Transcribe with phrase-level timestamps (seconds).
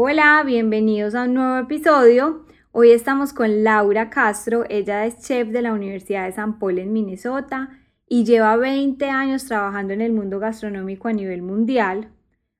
[0.00, 2.44] Hola, bienvenidos a un nuevo episodio.
[2.70, 6.92] Hoy estamos con Laura Castro, ella es chef de la Universidad de San Paul en
[6.92, 7.70] Minnesota
[8.06, 12.12] y lleva 20 años trabajando en el mundo gastronómico a nivel mundial.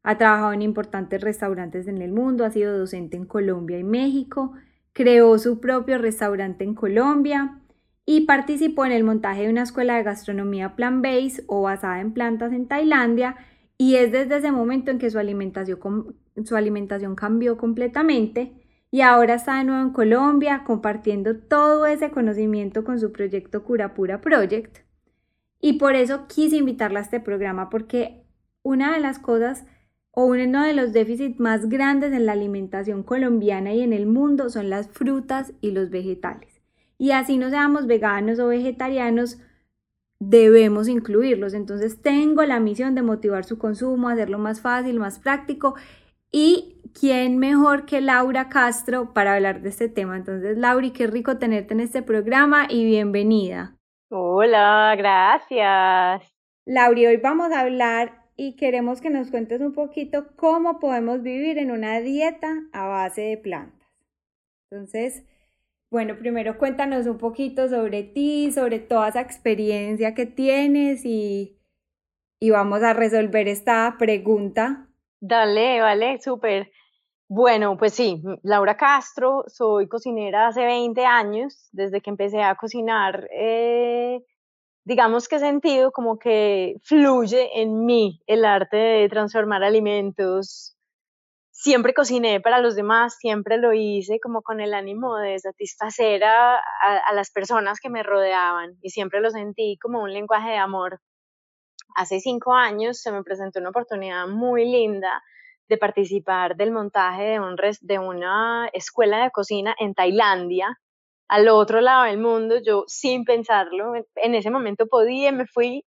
[0.03, 4.55] Ha trabajado en importantes restaurantes en el mundo, ha sido docente en Colombia y México,
[4.93, 7.61] creó su propio restaurante en Colombia
[8.05, 12.53] y participó en el montaje de una escuela de gastronomía plant-based o basada en plantas
[12.53, 13.37] en Tailandia
[13.81, 15.79] y es desde ese momento en que su alimentación,
[16.45, 18.53] su alimentación cambió completamente
[18.91, 23.95] y ahora está de nuevo en Colombia compartiendo todo ese conocimiento con su proyecto Cura
[23.95, 24.79] Pura Project.
[25.61, 28.25] Y por eso quise invitarla a este programa porque
[28.63, 29.67] una de las cosas
[30.13, 34.51] o uno de los déficits más grandes en la alimentación colombiana y en el mundo
[34.51, 36.61] son las frutas y los vegetales.
[36.99, 39.39] Y así no seamos veganos o vegetarianos,
[40.19, 41.55] debemos incluirlos.
[41.55, 45.77] Entonces tengo la misión de motivar su consumo, hacerlo más fácil, más práctico.
[46.31, 50.17] Y quién mejor que Laura Castro para hablar de este tema.
[50.17, 53.77] Entonces, Lauri, qué rico tenerte en este programa y bienvenida.
[54.11, 56.35] Hola, gracias.
[56.67, 61.59] Lauri, hoy vamos a hablar y queremos que nos cuentes un poquito cómo podemos vivir
[61.59, 63.89] en una dieta a base de plantas.
[64.71, 65.25] Entonces,
[65.91, 71.59] bueno, primero cuéntanos un poquito sobre ti, sobre toda esa experiencia que tienes y,
[72.39, 74.88] y vamos a resolver esta pregunta.
[75.21, 76.71] Dale, vale, súper.
[77.29, 83.29] Bueno, pues sí, Laura Castro, soy cocinera hace 20 años, desde que empecé a cocinar,
[83.33, 84.21] eh,
[84.85, 90.79] digamos que he sentido como que fluye en mí el arte de transformar alimentos,
[91.59, 96.61] siempre cociné para los demás, siempre lo hice como con el ánimo de satisfacer a,
[97.15, 101.01] las personas que me rodeaban y siempre lo sentí como un lenguaje de amor.
[101.95, 105.23] Hace cinco años se me presentó una oportunidad muy linda
[105.69, 110.79] de participar del montaje de, un de una escuela de cocina en Tailandia,
[111.29, 115.85] al otro lado del mundo, yo sin pensarlo, en ese momento podía, me fui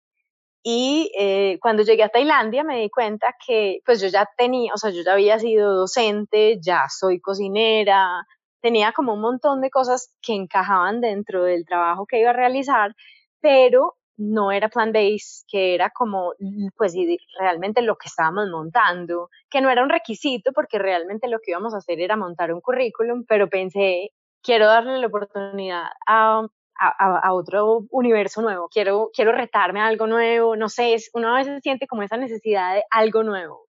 [0.63, 4.77] y eh, cuando llegué a Tailandia me di cuenta que pues yo ya tenía, o
[4.77, 8.25] sea, yo ya había sido docente, ya soy cocinera,
[8.61, 12.93] tenía como un montón de cosas que encajaban dentro del trabajo que iba a realizar,
[13.39, 16.33] pero no era plan base, que era como
[16.77, 16.93] pues
[17.39, 21.73] realmente lo que estábamos montando, que no era un requisito porque realmente lo que íbamos
[21.73, 24.11] a hacer era montar un currículum, pero pensé,
[24.43, 26.47] quiero darle la oportunidad a
[26.79, 31.37] a, otro universo nuevo, quiero, quiero retarme a algo nuevo, no sé, es, uno a
[31.37, 33.67] veces siente como esa necesidad de algo nuevo.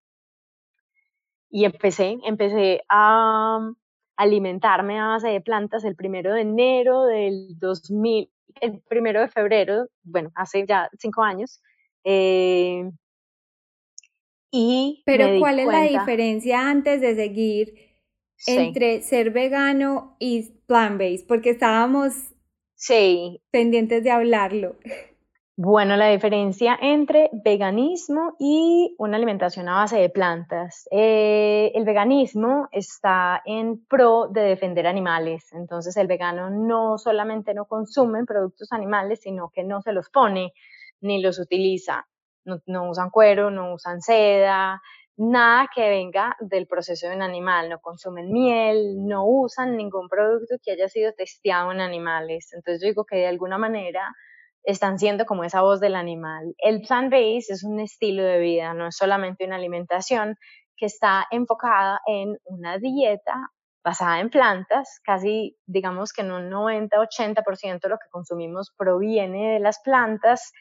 [1.51, 3.59] Y empecé, empecé a
[4.17, 8.31] alimentarme a base de plantas el primero de enero del 2000,
[8.61, 11.61] el primero de febrero, bueno, hace ya cinco años.
[12.05, 12.85] Eh,
[14.51, 17.75] y Pero ¿cuál es la diferencia antes de seguir
[18.47, 21.27] entre ser vegano y plant-based?
[21.27, 22.15] Porque estábamos
[22.81, 23.43] Sí.
[23.51, 24.77] Pendientes de hablarlo.
[25.63, 30.89] Bueno, la diferencia entre veganismo y una alimentación a base de plantas.
[30.91, 37.67] Eh, el veganismo está en pro de defender animales, entonces el vegano no solamente no
[37.67, 40.55] consume productos animales, sino que no se los pone
[41.03, 42.07] ni los utiliza.
[42.65, 44.81] no usan cuero, no usan seda,
[45.19, 50.57] nada que venga del proceso de un animal, no consumen miel, no usan ningún producto
[50.65, 52.51] que haya sido testeado en animales.
[52.55, 54.11] Entonces yo digo que de alguna manera
[54.63, 56.55] están siendo como esa voz del animal.
[56.59, 60.37] El plant-based es un estilo de vida, no es solamente una alimentación
[60.77, 63.51] que está enfocada en una dieta
[63.83, 69.61] basada en plantas, casi digamos que en un 90-80% de lo que consumimos proviene de
[69.61, 70.53] las plantas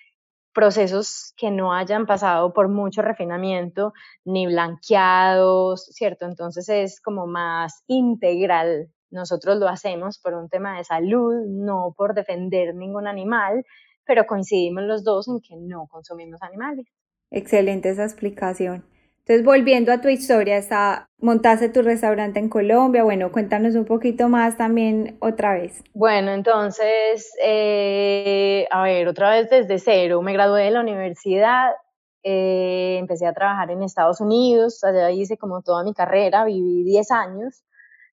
[0.54, 3.94] procesos que no hayan pasado por mucho refinamiento
[4.25, 6.25] ni blanqueados, ¿cierto?
[6.25, 12.13] Entonces es como más integral nosotros lo hacemos por un tema de salud, no por
[12.13, 13.66] defender ningún animal,
[14.06, 16.86] pero coincidimos los dos en que no consumimos animales.
[17.31, 18.84] Excelente esa explicación.
[19.30, 23.04] Entonces, volviendo a tu historia, está, montaste tu restaurante en Colombia.
[23.04, 25.84] Bueno, cuéntanos un poquito más también otra vez.
[25.94, 30.24] Bueno, entonces, eh, a ver, otra vez desde cero.
[30.24, 31.74] Me gradué de la universidad,
[32.24, 37.12] eh, empecé a trabajar en Estados Unidos, allá hice como toda mi carrera, viví 10
[37.12, 37.63] años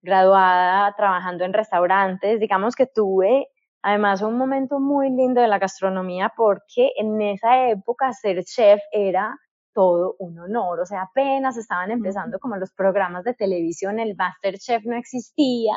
[0.01, 2.39] graduada trabajando en restaurantes.
[2.39, 3.49] Digamos que tuve
[3.83, 9.37] además un momento muy lindo de la gastronomía porque en esa época ser chef era
[9.73, 14.85] todo un honor, o sea, apenas estaban empezando como los programas de televisión, el Masterchef
[14.85, 15.73] no existía,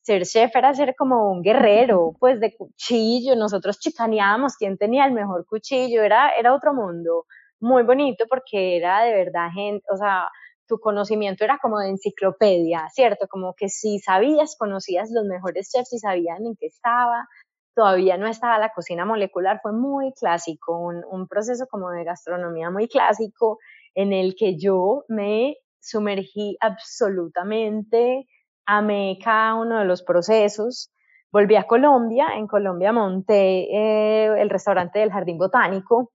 [0.00, 5.12] ser chef era ser como un guerrero, pues de cuchillo, nosotros chicaneábamos quién tenía el
[5.12, 7.26] mejor cuchillo, era, era otro mundo,
[7.60, 10.28] muy bonito porque era de verdad gente, o sea,
[10.66, 13.26] tu conocimiento era como de enciclopedia, ¿cierto?
[13.28, 17.28] Como que si sabías, conocías los mejores chefs y sabían en qué estaba,
[17.74, 22.88] todavía no estaba la cocina molecular, fue muy clásico, un, proceso como de gastronomía muy
[22.88, 23.58] clásico
[23.94, 28.26] en el que yo me sumergí absolutamente,
[28.64, 30.90] amé cada uno de los procesos.
[31.30, 36.12] Volví a Colombia, en Colombia monté eh, el restaurante del Jardín Botánico,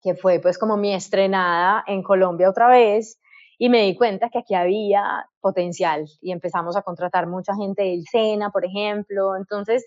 [0.00, 3.19] que fue pues como mi estrenada en Colombia otra vez
[3.62, 8.04] y me di cuenta que aquí había potencial y empezamos a contratar mucha gente del
[8.10, 9.36] SENA, por ejemplo.
[9.36, 9.86] Entonces,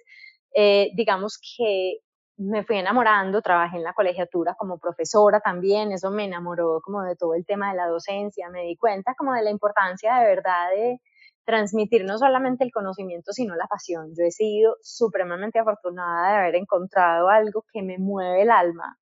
[0.56, 1.98] eh, digamos que
[2.38, 7.16] me fui enamorando, trabajé en la colegiatura como profesora también, eso me enamoró como de
[7.16, 10.70] todo el tema de la docencia, me di cuenta como de la importancia de verdad
[10.70, 11.02] de
[11.44, 14.14] transmitir no solamente el conocimiento, sino la pasión.
[14.16, 19.00] Yo he sido supremamente afortunada de haber encontrado algo que me mueve el alma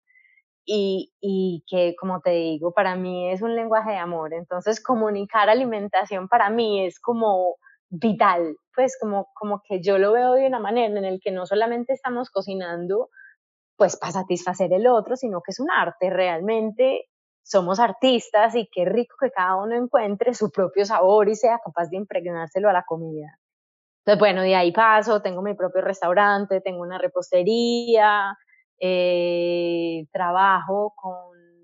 [0.74, 4.34] y, que, como te digo, para mí es un lenguaje de amor.
[4.34, 7.58] Entonces, comunicar alimentación para mí es como
[7.90, 11.46] vital, pues como, como que yo lo veo de una manera en el que no
[11.46, 13.10] solamente estamos cocinando
[13.76, 17.10] pues para satisfacer el otro, sino que es un arte, realmente
[17.44, 21.90] somos artistas y qué rico que cada uno encuentre su propio sabor y sea capaz
[21.90, 23.40] de impregnárselo a la comida.
[24.06, 28.38] Entonces, bueno, de ahí paso, tengo mi propio restaurante, tengo una repostería,
[28.84, 31.14] eh, trabajo con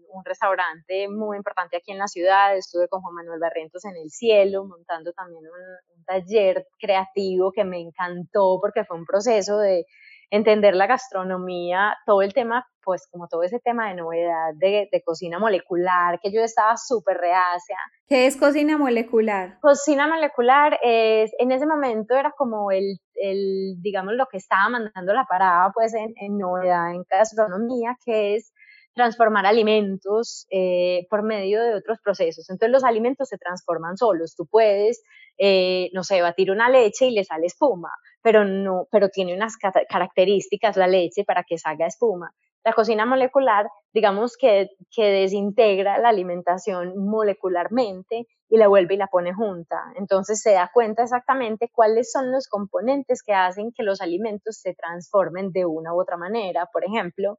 [0.09, 4.11] un restaurante muy importante aquí en la ciudad, estuve con Juan Manuel Barrientos en el
[4.11, 9.85] cielo, montando también un, taller creativo que me encantó porque fue un proceso de
[10.29, 15.01] entender la gastronomía, todo el tema, pues como todo ese tema de novedad de, de
[15.03, 17.77] cocina molecular, que yo estaba súper reacia.
[18.07, 19.57] ¿Qué es cocina molecular?
[19.61, 25.13] Cocina molecular es, en ese momento era como el, el digamos, lo que estaba mandando
[25.13, 28.53] la parada, pues en, en novedad en gastronomía, que es
[28.97, 32.49] transformar alimentos eh, por medio de otros procesos.
[32.49, 34.35] Entonces los alimentos se transforman solos.
[34.35, 35.03] Tú puedes,
[35.37, 37.91] eh, no sé, batir una leche y le sale espuma,
[38.21, 39.55] pero no, pero tiene unas
[39.89, 42.33] características la leche para que salga espuma.
[42.65, 49.07] La cocina molecular, digamos que, que desintegra la alimentación molecularmente y la vuelve y la
[49.07, 49.77] pone junta.
[49.95, 54.73] Entonces se da cuenta exactamente cuáles son los componentes que hacen que los alimentos se
[54.73, 56.67] transformen de una u otra manera.
[56.73, 57.37] Por ejemplo,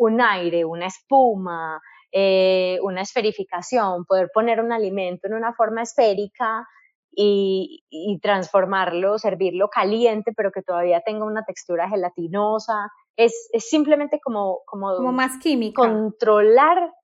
[0.00, 1.80] un aire, una espuma,
[2.10, 6.66] eh, una esferificación, poder poner un alimento en una forma esférica
[7.12, 12.90] y, transformarlo, servirlo caliente, pero que todavía tenga una textura gelatinosa.
[13.14, 15.82] Es, simplemente como, como, como más químico.
[15.82, 16.94] Controlar,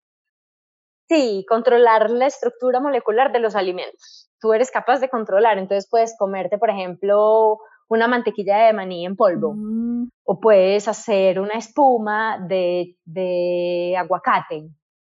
[1.07, 4.31] sí, controlar la estructura molecular de los alimentos.
[4.41, 9.17] Tú eres capaz de controlar, entonces puedes comerte, por ejemplo, una mantequilla de maní en
[9.17, 9.55] polvo.
[9.55, 10.11] Mm.
[10.25, 14.69] O puedes hacer una espuma de, de aguacate,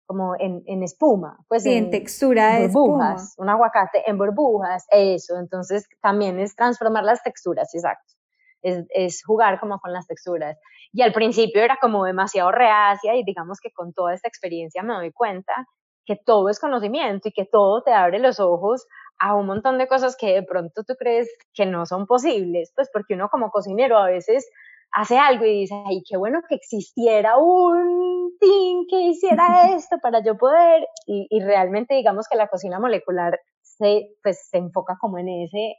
[0.06, 1.38] como en, en, espuma.
[1.48, 3.34] Pues en, textura de burbujas.
[3.38, 5.38] Un aguacate en burbujas, eso.
[5.38, 8.14] Entonces también es transformar las texturas, exacto.
[8.62, 10.58] Es, es, jugar como con las texturas.
[10.94, 14.94] Y al principio era como demasiado reacia y digamos que con toda esta experiencia me
[14.94, 15.68] doy cuenta
[16.06, 18.86] que todo es conocimiento y que todo te abre los ojos
[19.22, 22.90] a un montón de cosas que de pronto tú crees que no son posibles, pues
[22.92, 24.50] porque uno como cocinero a veces
[24.92, 30.24] hace algo y dice, ay, qué bueno que existiera un team que hiciera esto para
[30.24, 35.20] yo poder, y, y realmente digamos que la cocina molecular se, pues, se enfoca como
[35.20, 35.76] en ese,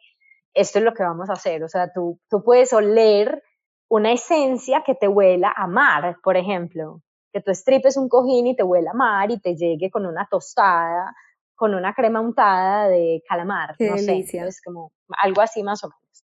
[0.54, 3.42] esto es lo que vamos a hacer, o sea, tú, tú puedes oler
[3.88, 8.54] una esencia que te huela a mar, por ejemplo, que tú estripes un cojín y
[8.54, 11.12] te huela a mar y te llegue con una tostada
[11.54, 16.24] con una crema untada de calamar, no sé, es como algo así más o menos.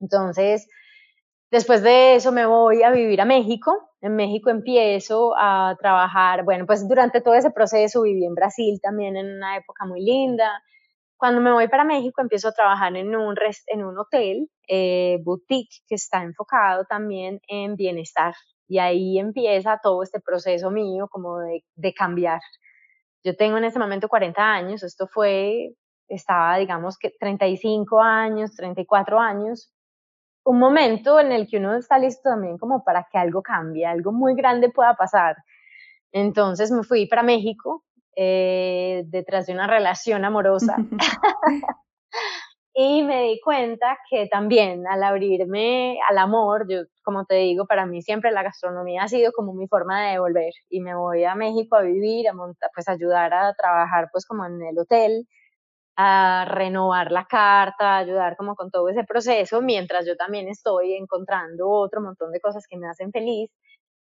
[0.00, 0.68] Entonces,
[1.50, 3.90] después de eso me voy a vivir a México.
[4.00, 9.16] En México empiezo a trabajar, bueno, pues durante todo ese proceso viví en Brasil también
[9.16, 10.62] en una época muy linda.
[11.16, 13.34] Cuando me voy para México empiezo a trabajar en un,
[13.68, 18.34] en un hotel, eh, boutique, que está enfocado también en bienestar.
[18.68, 22.40] Y ahí empieza todo este proceso mío como de, de cambiar.
[23.26, 25.74] Yo tengo en este momento 40 años, esto fue,
[26.06, 29.74] estaba digamos que 35 años, 34 años,
[30.44, 34.12] un momento en el que uno está listo también como para que algo cambie, algo
[34.12, 35.34] muy grande pueda pasar.
[36.12, 37.82] Entonces me fui para México
[38.14, 40.76] eh, detrás de una relación amorosa.
[42.76, 47.86] y me di cuenta que también al abrirme al amor, yo como te digo, para
[47.86, 51.34] mí siempre la gastronomía ha sido como mi forma de devolver y me voy a
[51.36, 55.26] México a vivir, a montar, pues ayudar a trabajar pues como en el hotel,
[55.96, 61.68] a renovar la carta, ayudar como con todo ese proceso, mientras yo también estoy encontrando
[61.70, 63.50] otro montón de cosas que me hacen feliz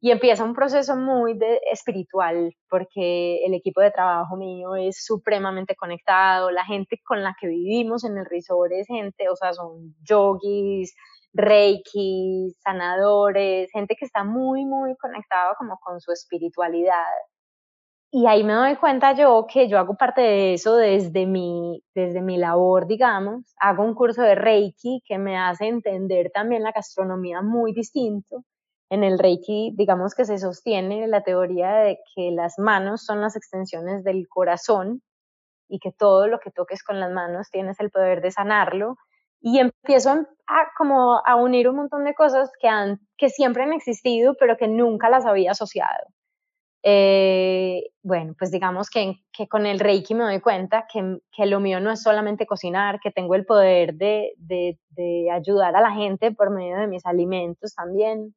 [0.00, 1.38] y empieza un proceso muy
[1.70, 7.48] espiritual porque el equipo de trabajo mío es supremamente conectado, la gente con la que
[7.48, 10.94] vivimos en el resort es gente, o sea, son yogis,
[11.32, 17.04] reiki, sanadores, gente que está muy, muy conectada como con su espiritualidad.
[18.10, 22.20] Y ahí me doy cuenta yo que yo hago parte de eso desde mi, desde
[22.22, 23.54] mi labor, digamos.
[23.58, 28.44] Hago un curso de Reiki que me hace entender también la gastronomía muy distinto
[28.90, 33.36] en el Reiki, digamos que se sostiene la teoría de que las manos son las
[33.36, 35.02] extensiones del corazón
[35.68, 38.96] y que todo lo que toques con las manos tienes el poder de sanarlo.
[39.40, 43.72] Y empiezo a, como a unir un montón de cosas que, han, que siempre han
[43.72, 46.06] existido, pero que nunca las había asociado.
[46.82, 51.58] Eh, bueno, pues digamos que, que, con el Reiki me doy cuenta que, que, lo
[51.58, 55.92] mío no es solamente cocinar, que tengo el poder de, de, de ayudar a la
[55.92, 58.34] gente por medio de mis alimentos también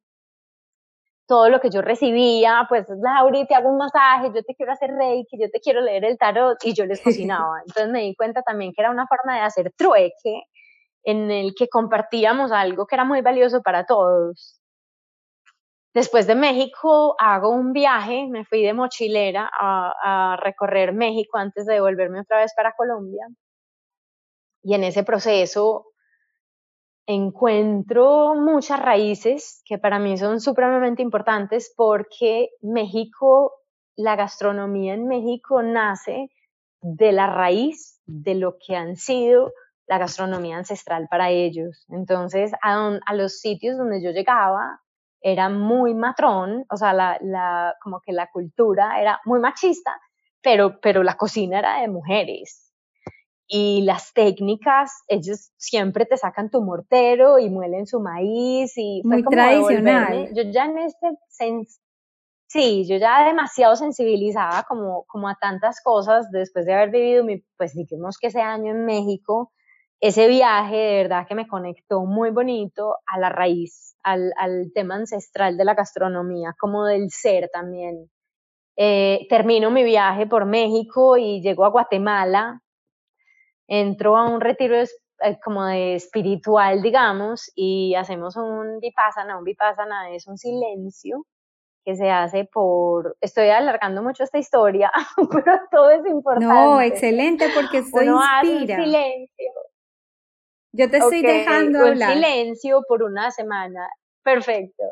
[1.28, 4.90] todo lo que yo recibía, pues Lauri, te hago un masaje, yo te quiero hacer
[4.90, 7.60] reiki, yo te quiero leer el tarot y yo les cocinaba.
[7.66, 10.42] Entonces me di cuenta también que era una forma de hacer trueque
[11.04, 14.58] en el que compartíamos algo que era muy valioso para todos.
[15.94, 21.66] Después de México hago un viaje, me fui de mochilera a, a recorrer México antes
[21.66, 23.26] de volverme otra vez para Colombia.
[24.62, 25.92] Y en ese proceso
[27.08, 33.54] encuentro muchas raíces que para mí son supremamente importantes porque México,
[33.96, 36.28] la gastronomía en México nace
[36.82, 39.52] de la raíz de lo que han sido
[39.86, 41.86] la gastronomía ancestral para ellos.
[41.88, 44.78] Entonces, a, los sitios donde yo llegaba
[45.22, 47.18] era muy matrón, o sea,
[47.82, 49.98] como que la cultura era muy machista,
[50.42, 52.67] pero, pero la cocina era de mujeres
[53.48, 59.24] y las técnicas, ellos siempre te sacan tu mortero y muelen su maíz y muy
[59.24, 60.28] tradicional.
[60.34, 61.80] Yo ya en este sens
[62.48, 67.42] sí, yo ya demasiado sensibilizada como, como a tantas cosas después de haber vivido mi,
[67.56, 69.52] pues digamos que ese año en México,
[70.00, 74.96] ese viaje de verdad que me conectó muy bonito a la raíz, al, al tema
[74.96, 78.10] ancestral de la gastronomía, como del ser también.
[78.76, 82.62] Eh, termino mi viaje por México y llego a Guatemala
[83.68, 89.38] entro a un retiro eh, como de espiritual, digamos, y hacemos un vipassana.
[89.38, 91.24] Un vipassana es un silencio
[91.84, 94.90] que se hace por, estoy alargando mucho esta historia,
[95.32, 96.46] pero todo es importante.
[96.54, 99.52] No, excelente, porque estoy Uno hace un silencio.
[100.72, 103.88] Yo te estoy dejando un silencio por una semana.
[104.22, 104.84] Perfecto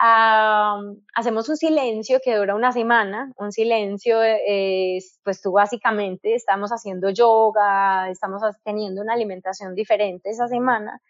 [0.00, 3.32] hacemos un silencio que dura una semana.
[3.36, 10.48] Un silencio es, pues tú básicamente estamos haciendo yoga, estamos teniendo una alimentación diferente esa
[10.48, 11.00] semana,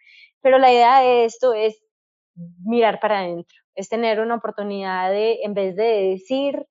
[0.41, 1.83] pero la idea de esto es
[2.65, 6.67] mirar para adentro, es tener una oportunidad de, en vez de decir,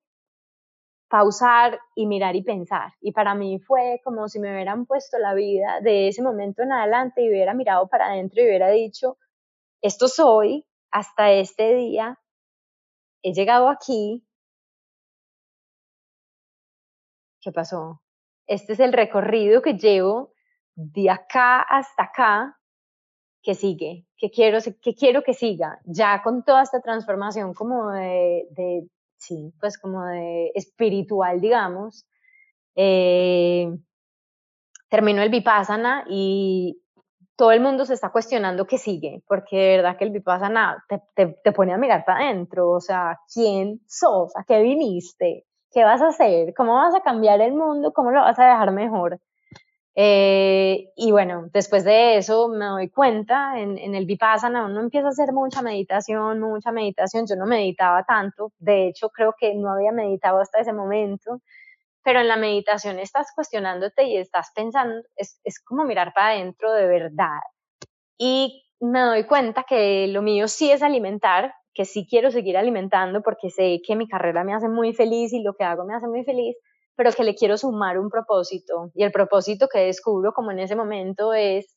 [1.10, 2.94] pausar y mirar y pensar.
[3.02, 6.72] Y para mí fue como si me hubieran puesto la vida de ese momento en
[6.72, 9.18] adelante y hubiera mirado para adentro y hubiera dicho,
[9.82, 10.66] esto soy,
[10.98, 12.20] hasta este día
[13.22, 14.26] he llegado aquí.
[17.40, 18.02] ¿Qué pasó?
[18.48, 20.34] Este es el recorrido que llevo
[20.74, 22.60] de acá hasta acá,
[23.44, 24.60] que sigue, que quiero,
[25.24, 28.88] que siga, ya con toda esta transformación como de, de
[29.18, 32.08] sí, pues como de espiritual, digamos.
[32.76, 33.70] Eh,
[34.90, 36.82] termino el Vipassana y
[37.38, 40.84] todo el mundo se está cuestionando qué sigue, porque de verdad que el Vipassana
[41.16, 44.36] te, pone a mirar para adentro, o sea, ¿quién sos?
[44.36, 45.46] ¿A qué viniste?
[45.72, 46.54] ¿Qué vas a hacer?
[46.56, 47.94] ¿Cómo vas a cambiar el mundo?
[47.94, 49.20] ¿Cómo lo vas a dejar mejor?
[49.94, 55.08] Eh, y bueno, después de eso me doy cuenta, en, en el Vipassana uno empieza
[55.08, 59.72] a hacer mucha meditación, mucha meditación, yo no meditaba tanto, de hecho creo que no
[59.72, 61.42] había meditado hasta ese momento,
[62.08, 66.72] pero en la meditación estás cuestionándote y estás pensando, es, es como mirar para adentro
[66.72, 67.42] de verdad.
[68.18, 73.22] Y me doy cuenta que lo mío sí es alimentar, que sí quiero seguir alimentando
[73.22, 76.08] porque sé que mi carrera me hace muy feliz y lo que hago me hace
[76.08, 76.56] muy feliz,
[76.96, 78.90] pero que le quiero sumar un propósito.
[78.96, 81.76] Y el propósito que descubro como en ese momento es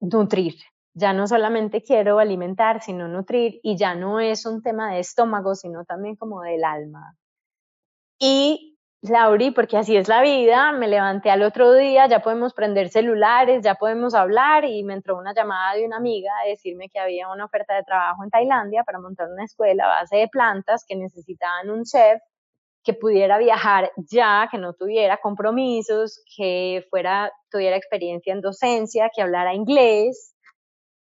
[0.00, 0.52] nutrir.
[0.92, 5.54] Ya no solamente quiero alimentar, sino nutrir, y ya no es un tema de estómago,
[5.54, 7.16] sino también como del alma.
[8.20, 8.67] Y
[9.02, 13.62] Lauri, porque así es la vida, me levanté al otro día, ya podemos prender celulares,
[13.62, 17.28] ya podemos hablar y me entró una llamada de una amiga a decirme que había
[17.30, 20.96] una oferta de trabajo en Tailandia para montar una escuela a base de plantas que
[20.96, 22.20] necesitaban un chef
[22.82, 29.22] que pudiera viajar ya, que no tuviera compromisos, que fuera, tuviera experiencia en docencia, que
[29.22, 30.34] hablara inglés.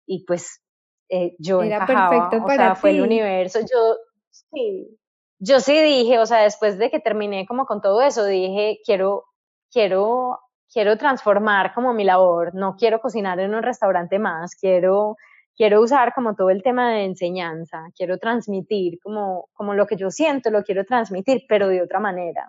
[0.06, 0.62] Y pues
[1.08, 3.96] eh, yo Era perfecto o sea, fue el universo, yo
[4.30, 4.99] sí,
[5.40, 9.24] yo sí dije, o sea, después de que terminé como con todo eso, dije, quiero,
[9.72, 10.38] quiero,
[10.70, 15.16] quiero transformar como mi labor, no quiero cocinar en un restaurante más, quiero,
[15.56, 20.10] quiero usar como todo el tema de enseñanza, quiero transmitir como, como lo que yo
[20.10, 22.46] siento, lo quiero transmitir, pero de otra manera.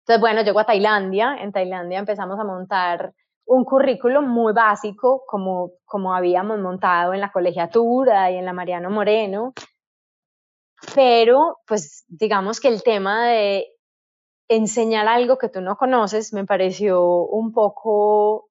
[0.00, 3.14] Entonces, bueno, llego a Tailandia, en Tailandia empezamos a montar
[3.46, 8.90] un currículo muy básico, como, como habíamos montado en la colegiatura y en la Mariano
[8.90, 9.54] Moreno,
[10.94, 13.66] pero pues digamos que el tema de
[14.48, 18.48] enseñar algo que tú no conoces me pareció un poco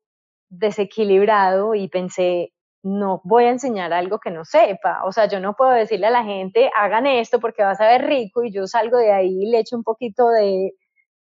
[0.49, 2.53] desequilibrado y pensé,
[2.83, 5.03] no voy a enseñar algo que no sepa.
[5.05, 8.05] O sea, yo no puedo decirle a la gente, hagan esto porque va a saber
[8.05, 10.73] rico y yo salgo de ahí y le echo un poquito de,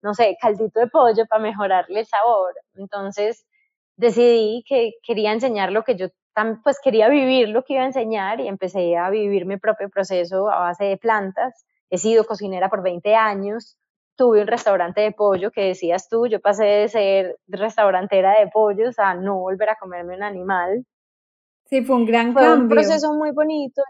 [0.01, 2.53] no sé, caldito de pollo para mejorarle el sabor.
[2.75, 3.45] Entonces
[3.95, 6.07] decidí que quería enseñar lo que yo
[6.63, 10.49] pues quería vivir lo que iba a enseñar y empecé a vivir mi propio proceso
[10.49, 11.65] a base de plantas.
[11.89, 13.77] He sido cocinera por 20 años,
[14.15, 18.97] tuve un restaurante de pollo que decías tú, yo pasé de ser restaurantera de pollos
[18.97, 20.85] a no volver a comerme un animal.
[21.65, 22.43] Sí, fue un gran cambio.
[22.43, 23.81] Fue un proceso muy bonito,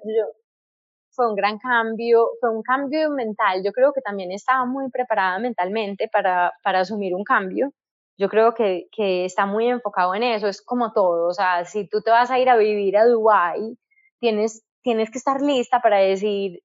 [1.11, 3.61] fue un gran cambio, fue un cambio mental.
[3.63, 7.71] Yo creo que también estaba muy preparada mentalmente para, para asumir un cambio
[8.17, 11.87] yo creo que, que, está muy enfocado en eso, es como todo, o sea, si
[11.87, 13.77] tú te vas a ir a vivir a Dubái,
[14.19, 16.61] tienes, tienes que estar lista para decir,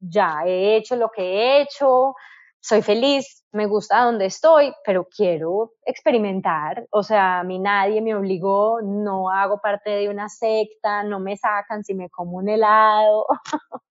[0.00, 2.14] ya he hecho lo que he hecho,
[2.60, 6.86] soy feliz, me gusta donde estoy, pero quiero experimentar.
[6.90, 11.36] O sea, a mí nadie me obligó, no hago parte de una secta, no me
[11.36, 13.26] sacan si me como un helado.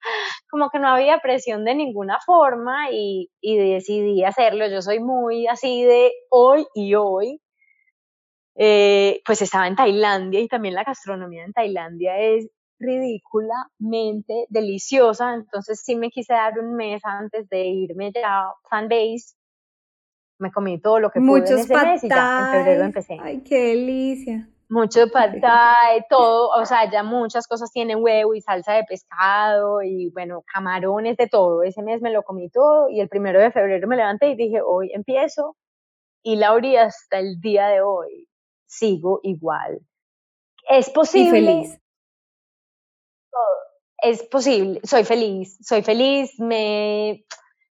[0.50, 4.68] Como que no había presión de ninguna forma y, y decidí hacerlo.
[4.68, 7.42] Yo soy muy así de hoy y hoy.
[8.56, 12.50] Eh, pues estaba en Tailandia y también la gastronomía en Tailandia es
[12.80, 19.36] ridículamente deliciosa, entonces sí me quise dar un mes antes de irme ya a fanbase,
[20.40, 23.18] me comí todo lo que pude en ese mes y ya en febrero empecé.
[23.22, 24.48] Ay, qué delicia.
[24.70, 25.34] Mucho pad
[26.10, 31.18] todo, o sea, ya muchas cosas tienen huevo y salsa de pescado y bueno, camarones
[31.18, 31.64] de todo.
[31.64, 34.62] Ese mes me lo comí todo y el primero de febrero me levanté y dije,
[34.62, 35.58] hoy empiezo
[36.24, 38.28] y Lauri hasta el día de hoy
[38.68, 39.80] sigo igual.
[40.70, 41.40] Es posible.
[41.40, 41.80] Y feliz
[44.02, 47.26] es posible, soy feliz, soy feliz, me,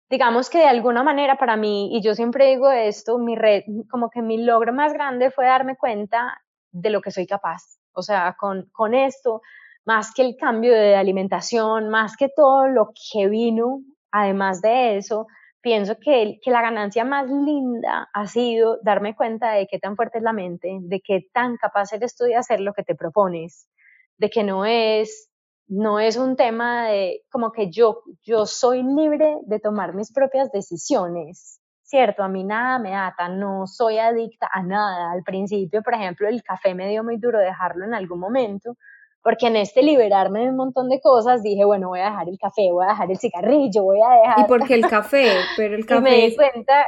[0.10, 4.10] digamos que de alguna manera para mí, y yo siempre digo esto, mi red, como
[4.10, 6.42] que mi logro más grande fue darme cuenta
[6.72, 9.42] de lo que soy capaz, o sea, con, con esto,
[9.86, 15.28] más que el cambio de alimentación, más que todo lo que vino, además de eso,
[15.62, 20.18] pienso que, que la ganancia más linda ha sido darme cuenta de qué tan fuerte
[20.18, 23.70] es la mente, de qué tan capaz eres tú de hacer lo que te propones,
[24.18, 25.30] de que no es
[25.68, 30.52] no es un tema de como que yo, yo soy libre de tomar mis propias
[30.52, 32.24] decisiones, ¿cierto?
[32.24, 35.12] A mí nada me ata, no soy adicta a nada.
[35.12, 38.76] Al principio, por ejemplo, el café me dio muy duro dejarlo en algún momento,
[39.22, 42.38] porque en este liberarme de un montón de cosas dije, bueno, voy a dejar el
[42.40, 44.40] café, voy a dejar el cigarrillo, voy a dejar...
[44.40, 45.34] ¿Y por qué el café?
[45.58, 46.02] Pero el café...
[46.02, 46.86] me di cuenta...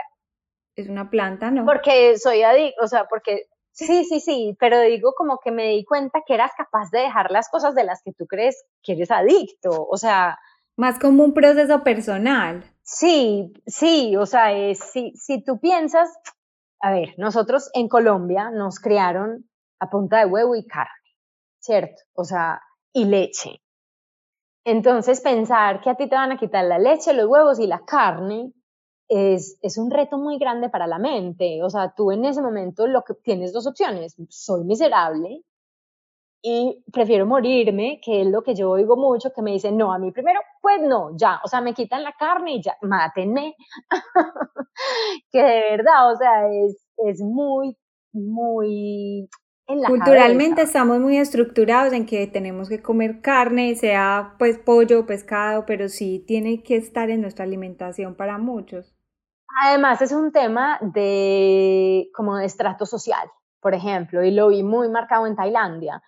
[0.76, 1.66] Es una planta, ¿no?
[1.66, 3.48] Porque soy adicta, o sea, porque
[3.86, 7.32] Sí, sí, sí, pero digo como que me di cuenta que eras capaz de dejar
[7.32, 10.38] las cosas de las que tú crees que eres adicto, o sea...
[10.76, 12.64] Más como un proceso personal.
[12.84, 16.10] Sí, sí, o sea, si, si tú piensas,
[16.82, 20.90] a ver, nosotros en Colombia nos criaron a punta de huevo y carne,
[21.60, 22.02] ¿cierto?
[22.14, 22.62] O sea,
[22.94, 23.62] y leche.
[24.66, 27.80] Entonces pensar que a ti te van a quitar la leche, los huevos y la
[27.86, 28.52] carne,
[29.10, 31.62] es, es, un reto muy grande para la mente.
[31.64, 35.44] O sea, tú en ese momento lo que tienes dos opciones, soy miserable
[36.42, 40.00] y prefiero morirme, que es lo que yo oigo mucho, que me dicen, no, a
[40.00, 43.56] mí primero, pues no, ya, o sea, me quitan la carne y ya, mátenme.
[45.32, 47.76] que de verdad, o sea, es, es muy,
[48.14, 49.30] muy...
[49.68, 55.06] En la Culturalmente estamos muy estructurados en que tenemos que comer carne, sea pues pollo,
[55.06, 58.96] pescado, pero sí tiene que estar en nuestra alimentación para muchos.
[59.64, 64.90] Además es un tema de como de estrato social, por ejemplo, y lo vi muy
[64.90, 66.02] marcado en Tailandia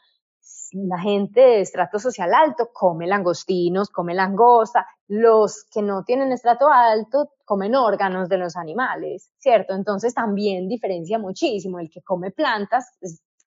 [0.74, 6.70] la gente de estrato social alto come langostinos, come langosta, los que no tienen estrato
[6.70, 9.74] alto comen órganos de los animales, ¿cierto?
[9.74, 12.98] Entonces también diferencia muchísimo el que come plantas,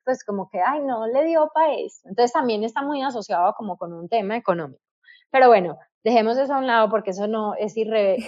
[0.04, 2.00] pues como que, ay, no le dio para eso.
[2.04, 4.82] Entonces también está muy asociado como con un tema económico.
[5.30, 8.18] Pero bueno, dejemos eso a un lado porque eso no es, irre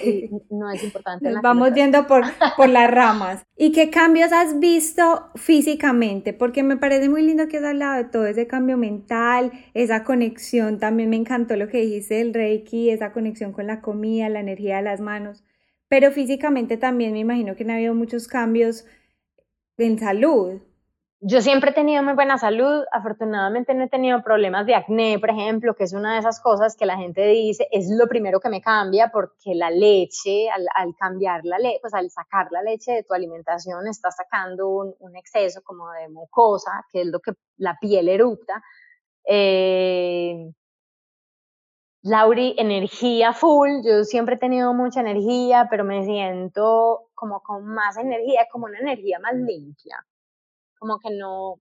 [0.51, 1.31] no es importante.
[1.31, 2.25] Nos vamos yendo por,
[2.57, 3.45] por las ramas.
[3.57, 6.33] ¿Y qué cambios has visto físicamente?
[6.33, 10.81] Porque me parece muy lindo que has hablado de todo ese cambio mental, esa conexión.
[10.81, 14.79] También me encantó lo que dijiste del Reiki, esa conexión con la comida, la energía
[14.79, 15.45] de las manos.
[15.89, 18.87] Pero físicamente también me imagino que han habido muchos cambios
[19.77, 20.61] en salud
[21.21, 25.31] yo siempre he tenido muy buena salud, afortunadamente no he tenido problemas de acné, por
[25.31, 28.51] ejemplo, que es una de esas cosas que la gente dice es lo primero que
[28.51, 33.03] me cambia porque la leche, al, cambiar la leche, pues al sacar la leche de
[33.03, 38.09] tu alimentación, está sacando un, exceso como de mucosa, que es lo que la piel
[38.11, 38.63] erupta.
[39.27, 40.53] Eh,
[42.03, 47.97] Lauri, energía full, yo siempre he tenido mucha energía, pero me siento como con más
[47.97, 50.05] energía, como una energía más limpia
[50.87, 51.57] como que no,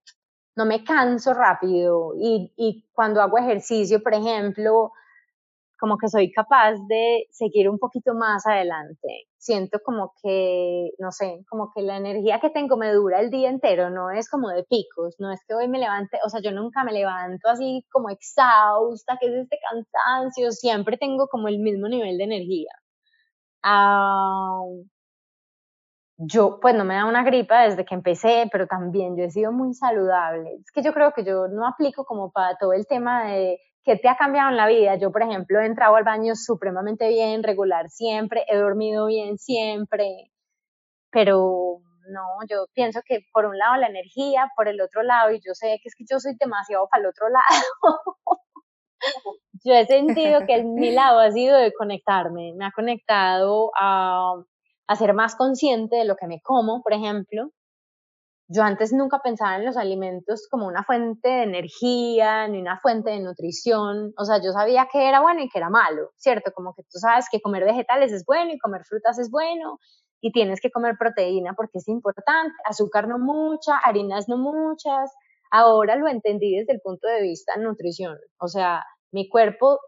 [0.56, 4.92] no me canso rápido y, y cuando hago ejercicio, por ejemplo,
[5.80, 9.28] como que soy capaz de seguir un poquito más adelante.
[9.38, 13.50] Siento como que, no sé, como que la energía que tengo me dura el día
[13.50, 16.52] entero, no es como de picos, no es que hoy me levante, o sea, yo
[16.52, 21.88] nunca me levanto así como exhausta, que es este cansancio, siempre tengo como el mismo
[21.88, 22.72] nivel de energía.
[23.64, 24.62] Ah,
[26.18, 29.52] yo, pues no me da una gripa desde que empecé, pero también yo he sido
[29.52, 30.56] muy saludable.
[30.64, 33.98] Es que yo creo que yo no aplico como para todo el tema de qué
[33.98, 34.96] te ha cambiado en la vida.
[34.96, 40.32] Yo, por ejemplo, he entrado al baño supremamente bien, regular siempre, he dormido bien siempre,
[41.12, 45.42] pero no, yo pienso que por un lado la energía, por el otro lado, y
[45.46, 48.16] yo sé que es que yo soy demasiado para el otro lado.
[49.66, 54.36] yo he sentido que mi lado ha sido de conectarme, me ha conectado a
[54.88, 57.50] a ser más consciente de lo que me como, por ejemplo.
[58.48, 63.10] Yo antes nunca pensaba en los alimentos como una fuente de energía, ni una fuente
[63.10, 64.14] de nutrición.
[64.18, 66.52] O sea, yo sabía que era bueno y que era malo, ¿cierto?
[66.54, 69.80] Como que tú sabes que comer vegetales es bueno y comer frutas es bueno
[70.22, 75.12] y tienes que comer proteína porque es importante, azúcar no mucha, harinas no muchas.
[75.50, 78.18] Ahora lo entendí desde el punto de vista de nutrición.
[78.40, 79.80] O sea, mi cuerpo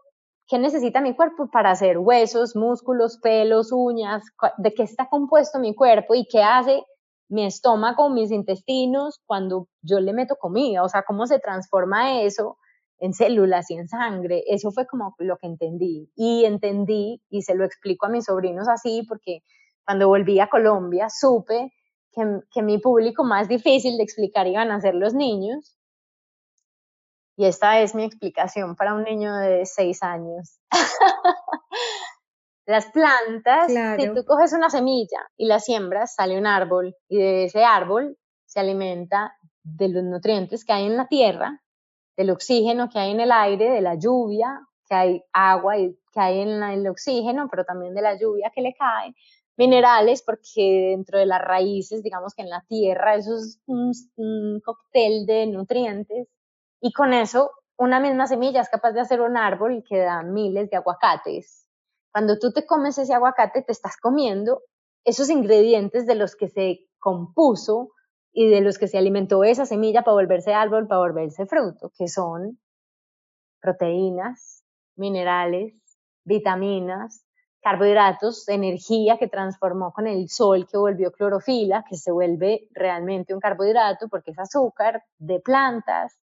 [0.48, 4.24] ¿Qué necesita mi cuerpo para hacer huesos, músculos, pelos, uñas?
[4.56, 6.84] ¿De qué está compuesto mi cuerpo y qué hace
[7.28, 10.82] mi estómago, mis intestinos cuando yo le meto comida?
[10.84, 12.56] O sea, ¿cómo se transforma eso
[12.98, 14.42] en células y en sangre?
[14.46, 16.10] Eso fue como lo que entendí.
[16.16, 19.42] Y entendí, y se lo explico a mis sobrinos así, porque
[19.84, 21.74] cuando volví a Colombia supe
[22.10, 25.77] que, que mi público más difícil de explicar iban a ser los niños
[27.38, 30.58] y esta es mi explicación para un niño de seis años.
[32.66, 37.44] Las plantas, si tú coges una semilla y la siembras, sale un árbol y de
[37.44, 41.62] ese árbol se alimenta de los nutrientes que hay en la tierra,
[42.16, 46.20] del oxígeno que hay en el aire, de la lluvia, que hay agua y que
[46.20, 49.14] hay en el oxígeno, pero también de la lluvia que le cae,
[49.56, 54.60] minerales, porque dentro de las raíces, digamos que en la tierra, eso es un, un
[54.60, 56.26] cóctel de nutrientes
[56.80, 60.70] y con eso, una misma semilla es capaz de hacer un árbol que da miles
[60.70, 61.66] de aguacates.
[62.12, 64.62] Cuando tú te comes ese aguacate, te estás comiendo
[65.04, 67.92] esos ingredientes de los que se compuso
[68.32, 72.08] y de los que se alimentó esa semilla para volverse árbol, para volverse fruto, que
[72.08, 72.58] son
[73.60, 74.64] proteínas,
[74.96, 75.74] minerales,
[76.24, 77.24] vitaminas,
[77.60, 83.40] carbohidratos, energía que transformó con el sol, que volvió clorofila, que se vuelve realmente un
[83.40, 86.18] carbohidrato porque es azúcar de plantas,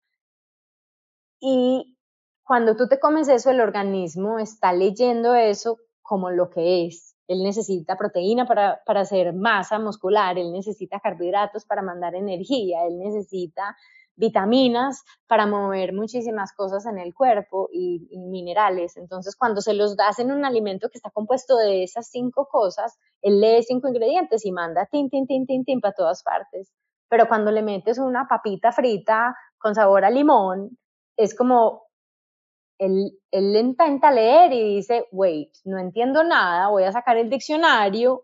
[1.41, 1.97] y
[2.43, 7.15] cuando tú te comes eso, el organismo está leyendo eso como lo que es.
[7.27, 12.99] Él necesita proteína para, para hacer masa muscular, él necesita carbohidratos para mandar energía, él
[12.99, 13.75] necesita
[14.15, 18.95] vitaminas para mover muchísimas cosas en el cuerpo y, minerales.
[18.97, 22.97] Entonces, cuando se los das en un alimento que está compuesto de esas cinco cosas,
[23.21, 26.71] él lee cinco ingredientes y manda tin, tin, tin, tin, tin para todas partes.
[27.09, 30.77] Pero cuando le metes una papita frita con sabor a limón,
[31.23, 31.83] es como
[32.77, 38.23] él, intenta leer y dice, wait, no entiendo nada, voy a sacar el diccionario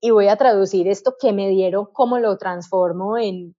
[0.00, 3.54] y voy a traducir esto que me dieron, cómo lo transformo en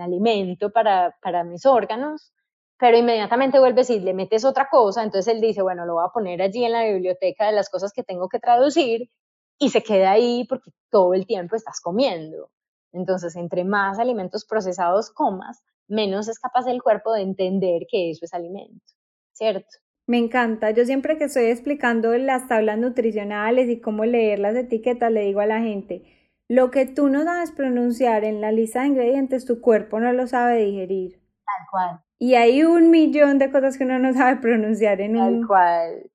[0.00, 2.32] alimento para, para, mis órganos,
[2.78, 6.12] pero inmediatamente vuelves y le metes otra cosa, entonces él dice, bueno, lo voy a
[6.12, 9.10] poner allí en la biblioteca de las cosas que tengo que traducir
[9.58, 12.50] y se queda ahí porque todo el tiempo estás comiendo.
[12.92, 18.24] Entonces, entre más alimentos procesados comas, menos es capaz el cuerpo de entender que eso
[18.24, 18.84] es alimento,
[19.32, 19.68] ¿cierto?
[20.06, 20.70] Me encanta.
[20.70, 25.40] Yo siempre que estoy explicando las tablas nutricionales y cómo leer las etiquetas, le digo
[25.40, 26.02] a la gente,
[26.48, 30.26] lo que tú no sabes pronunciar en la lista de ingredientes, tu cuerpo no lo
[30.26, 31.20] sabe digerir.
[31.44, 32.00] Tal cual.
[32.18, 35.46] Y hay un millón de cosas que uno no sabe pronunciar en Tal un...
[35.46, 36.10] cual.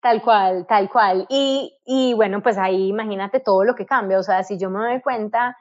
[0.00, 1.26] Tal cual, tal cual.
[1.28, 4.18] Y, y bueno, pues ahí imagínate todo lo que cambia.
[4.18, 5.56] O sea, si yo me doy cuenta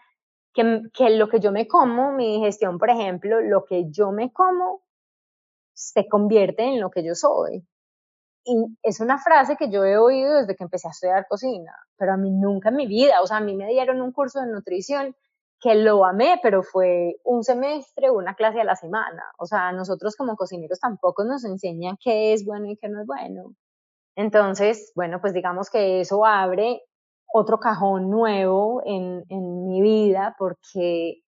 [0.54, 4.82] que, lo que yo me como, mi digestión, por ejemplo, lo que yo me como
[5.74, 7.68] se convierte en lo que yo soy.
[8.44, 12.14] Y es una frase que yo he oído desde que empecé a estudiar cocina, pero
[12.14, 14.48] a mí nunca en mi vida, o sea, a mí me dieron un curso de
[14.48, 15.16] nutrición
[15.60, 19.24] que lo amé, pero fue un semestre, una clase a la semana.
[19.40, 23.08] O sea, nosotros como cocineros tampoco nos enseñan qué es bueno y qué no es
[23.08, 23.54] bueno.
[24.16, 26.82] Entonces, bueno, pues digamos que eso abre
[27.34, 31.22] otro cajón nuevo en, en mi vida porque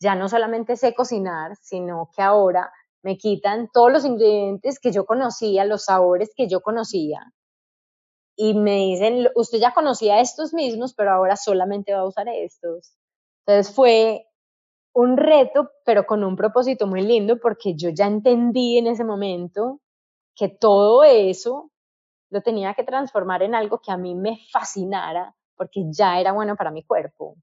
[0.00, 2.70] ya no solamente sé cocinar, sino que ahora
[3.02, 7.32] me quitan todos los ingredientes que yo conocía, los sabores que yo conocía,
[8.36, 12.94] y me dicen, usted ya conocía estos mismos, pero ahora solamente va a usar estos.
[13.46, 14.26] Entonces fue
[14.92, 19.80] un reto, pero con un propósito muy lindo, porque yo ya entendí en ese momento
[20.34, 21.70] que todo eso
[22.30, 26.56] lo tenía que transformar en algo que a mí me fascinara, porque ya era bueno
[26.56, 27.36] para mi cuerpo.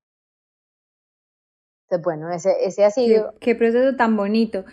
[1.86, 3.32] Entonces, bueno, ese, ese ha sido...
[3.34, 4.66] Qué, qué proceso tan bonito.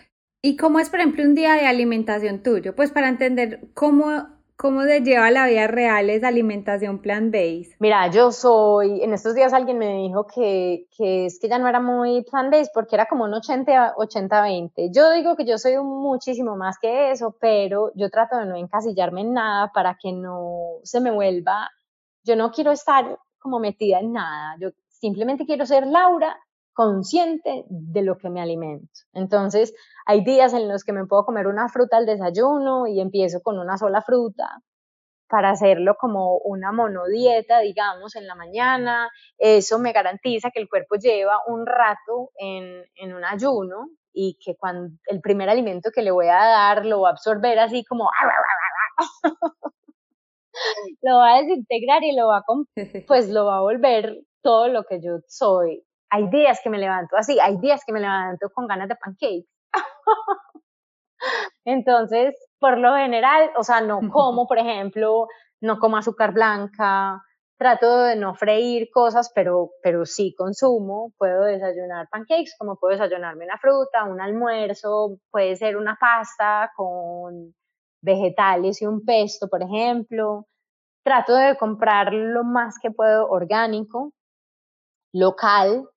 [0.42, 2.74] ¿Y cómo es, por ejemplo, un día de alimentación tuyo?
[2.74, 4.26] Pues para entender cómo,
[4.56, 7.76] cómo se lleva la vida real esa alimentación plant-based.
[7.78, 11.68] Mira, yo soy, en estos días alguien me dijo que, que es que ya no
[11.68, 14.90] era muy plant-based porque era como un 80-20.
[14.94, 19.20] Yo digo que yo soy muchísimo más que eso, pero yo trato de no encasillarme
[19.20, 21.70] en nada para que no se me vuelva,
[22.22, 26.38] yo no quiero estar como metida en nada, yo simplemente quiero ser Laura
[26.72, 28.88] consciente de lo que me alimento.
[29.12, 29.74] Entonces,
[30.06, 33.58] hay días en los que me puedo comer una fruta al desayuno y empiezo con
[33.58, 34.62] una sola fruta
[35.28, 39.08] para hacerlo como una monodieta, digamos, en la mañana.
[39.38, 44.96] Eso me garantiza que el cuerpo lleva un rato en, un ayuno y que cuando
[45.06, 47.14] el primer alimento que le voy a dar lo va
[47.60, 48.10] así como
[51.02, 52.44] lo va a desintegrar y lo va a
[53.06, 57.16] pues lo va a volver todo lo que yo soy hay días que me levanto
[57.16, 59.46] así, hay días que me levanto con ganas de pancakes.
[61.64, 65.28] Entonces, por lo general, o sea, no como, por ejemplo,
[65.60, 67.22] no como azúcar blanca,
[67.56, 73.44] trato de no freír cosas, pero, pero sí consumo, puedo desayunar pancakes, como puedo desayunarme
[73.44, 77.54] una fruta, un almuerzo, puede ser una pasta con
[78.02, 80.46] vegetales y un pesto, por ejemplo.
[81.02, 84.12] Trato de comprar lo más que puedo orgánico,
[85.12, 85.88] local,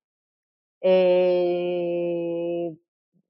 [0.81, 2.71] eh,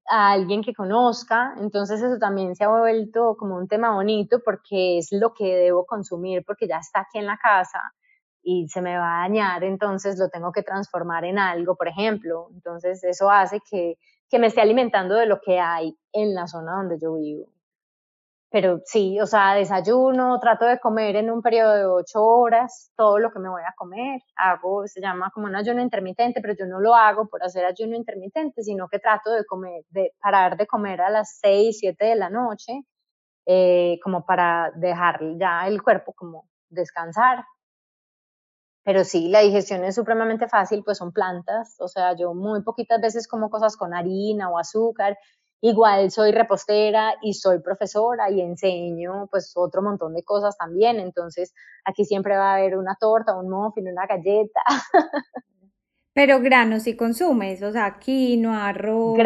[0.09, 4.97] a alguien que conozca, entonces eso también se ha vuelto como un tema bonito porque
[4.97, 7.79] es lo que debo consumir porque ya está aquí en la casa
[8.43, 12.49] y se me va a dañar, entonces lo tengo que transformar en algo, por ejemplo,
[12.53, 13.97] entonces eso hace que,
[14.29, 17.52] que me esté alimentando de lo que hay en la zona donde yo vivo
[18.53, 23.17] pero sí, o sea, desayuno, trato de comer en un periodo de ocho horas todo
[23.17, 24.21] lo que me voy a comer.
[24.35, 27.95] Hago, se llama como un ayuno intermitente, pero yo no lo hago por hacer ayuno
[27.95, 32.15] intermitente, sino que trato de comer, de parar de comer a las seis, siete de
[32.15, 32.83] la noche,
[33.47, 37.43] eh, como para dejar ya el cuerpo como descansar.
[38.83, 43.01] Pero sí, la digestión es supremamente fácil, pues son plantas, o sea, yo muy poquitas
[43.01, 45.17] veces como cosas con harina o azúcar
[45.65, 51.53] Igual soy repostera y soy profesora y enseño pues otro montón de cosas también, entonces
[51.85, 54.61] aquí siempre va a haber una torta, un muffin, una galleta.
[56.13, 59.17] Pero granos si consumes, o sea, quinoa, arroz.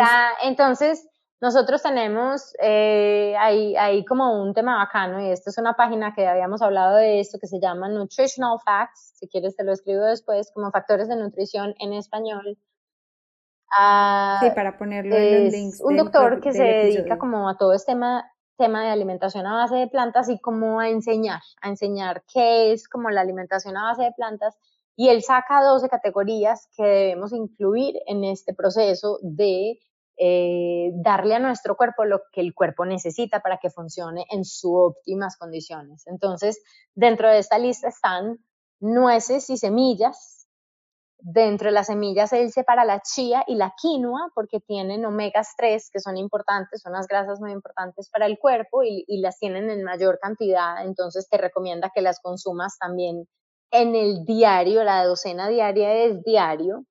[0.43, 1.09] entonces,
[1.41, 6.27] nosotros tenemos eh, ahí, ahí como un tema bacano y esto es una página que
[6.27, 10.51] habíamos hablado de esto que se llama Nutritional Facts, si quieres te lo escribo después,
[10.53, 12.59] como factores de nutrición en español
[14.41, 15.81] sí, para ponerlo en los links.
[15.81, 19.75] Un doctor que se dedica como a todo este tema, tema de alimentación a base
[19.75, 24.03] de plantas y como a enseñar, a enseñar qué es como la alimentación a base
[24.03, 24.57] de plantas.
[24.95, 29.79] Y él saca 12 categorías que debemos incluir en este proceso de
[30.19, 34.71] eh, darle a nuestro cuerpo lo que el cuerpo necesita para que funcione en sus
[34.73, 36.07] óptimas condiciones.
[36.07, 36.59] Entonces,
[36.95, 38.39] dentro de esta lista están
[38.79, 40.36] nueces y semillas.
[41.19, 45.89] Dentro de las semillas él separa la chía y la quinoa porque tienen omegas 3
[45.91, 49.83] que son importantes, son unas grasas muy importantes para el cuerpo y, las tienen en
[49.83, 50.85] mayor cantidad.
[50.85, 53.27] Entonces te recomienda que las consumas también
[53.71, 56.85] en el diario, la docena diaria es diario.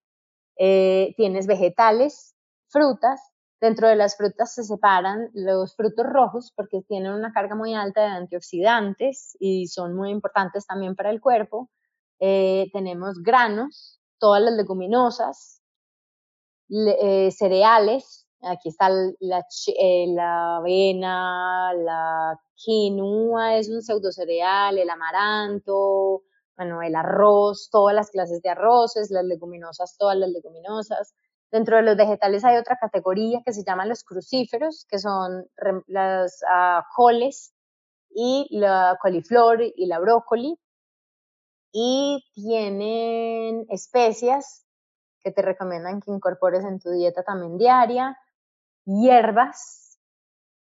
[0.59, 2.35] Eh, tienes vegetales,
[2.69, 3.21] frutas.
[3.61, 8.03] Dentro de las frutas se separan los frutos rojos porque tienen una carga muy alta
[8.03, 11.71] de antioxidantes y son muy importantes también para el cuerpo.
[12.19, 15.63] Eh, tenemos granos, todas las leguminosas,
[16.69, 18.27] eh, cereales.
[18.43, 19.45] Aquí está la,
[20.09, 26.23] la avena, la quinoa es un pseudo cereal, el amaranto,
[26.57, 31.15] bueno, el arroz, todas las clases de arroces, las leguminosas, todas las leguminosas.
[31.51, 35.47] Dentro de los vegetales hay otra categoría que se llama los crucíferos, que son
[35.87, 37.55] las uh, coles
[38.11, 40.59] y la coliflor y la brócoli.
[41.79, 44.65] Y tienen especias
[45.23, 48.17] que te recomiendan que incorpores en tu dieta también diaria,
[48.87, 49.99] hierbas,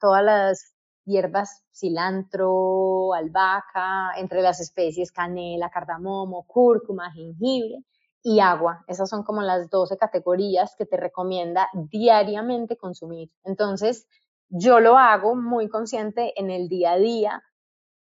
[0.00, 0.72] todas las
[1.04, 7.84] hierbas, cilantro, albahaca, entre las especies canela, cardamomo, cúrcuma, jengibre
[8.22, 8.82] y agua.
[8.86, 13.30] Esas son como las 12 categorías que te recomienda diariamente consumir.
[13.44, 14.08] Entonces,
[14.48, 17.42] yo lo hago muy consciente en el día a día.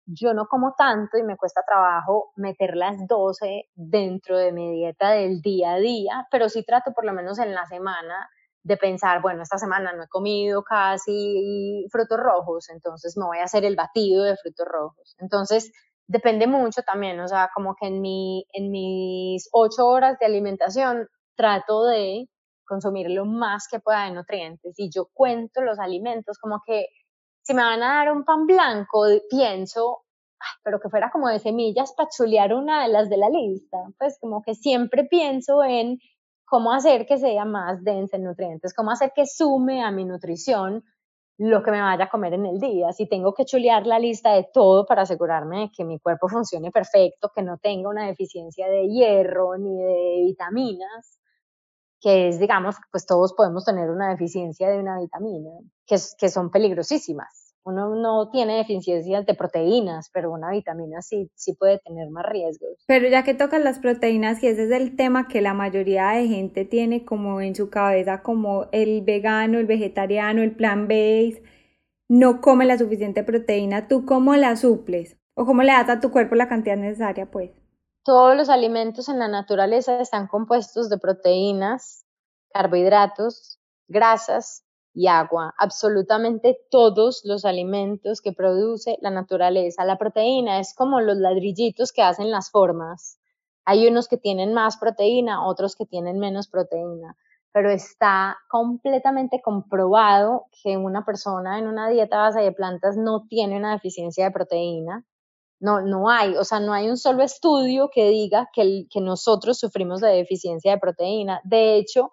[0.07, 5.11] Yo no como tanto y me cuesta trabajo meter las 12 dentro de mi dieta
[5.11, 8.29] del día a día, pero sí trato por lo menos en la semana
[8.63, 13.45] de pensar, bueno, esta semana no he comido casi frutos rojos, entonces me voy a
[13.45, 15.15] hacer el batido de frutos rojos.
[15.19, 15.71] Entonces,
[16.07, 18.03] depende mucho también, o sea, como que en,
[18.53, 22.27] en mis ocho horas de alimentación trato de
[22.67, 26.87] consumir lo más que pueda de nutrientes y yo cuento los alimentos como que
[27.45, 30.05] si me van a dar un pan blanco, pienso,
[30.63, 34.19] pero que fuera como de semillas para chulear una de las de la lista, pues
[34.19, 35.99] como que siempre pienso en
[36.47, 40.85] cómo hacer que sea más densa en nutrientes, cómo hacer que sume a mi nutrición
[41.37, 42.93] lo que me vaya a comer en el día.
[42.93, 46.71] Si tengo que chulear la lista de todo para asegurarme de que mi cuerpo funcione
[46.71, 51.19] perfecto, que no tenga una deficiencia de hierro ni de vitaminas,
[52.05, 55.51] que es, digamos, pues todos podemos tener una deficiencia de una vitamina,
[55.87, 61.55] que, que son peligrosísimas uno no tiene deficiencias de proteínas, pero una vitamina sí, sí
[61.55, 62.85] puede tener más riesgos.
[62.87, 66.29] Pero ya que tocan las proteínas, y ese es el tema que la mayoría de
[66.29, 71.43] gente tiene como en su cabeza, como el vegano, el vegetariano, el plan base,
[72.07, 75.17] no come la suficiente proteína, ¿tú cómo la suples?
[75.35, 77.51] ¿O cómo le das a tu cuerpo la cantidad necesaria, pues?
[78.05, 82.05] Todos los alimentos en la naturaleza están compuestos de proteínas,
[82.53, 84.63] carbohidratos, grasas
[84.93, 89.87] y agua, absolutamente todos los alimentos que produce la naturaleza.
[89.87, 93.19] La proteína es como los ladrillitos que hacen las formas.
[93.65, 97.17] Hay unos que tienen más proteína, otros que tienen menos proteína,
[97.53, 103.57] pero está completamente comprobado que una persona en una dieta base de plantas no tiene
[103.57, 105.07] una deficiencia de proteína.
[105.61, 109.59] No, no hay, o sea, no hay un solo estudio que diga que, que nosotros
[109.59, 111.41] sufrimos de deficiencia de proteína.
[111.45, 112.11] De hecho,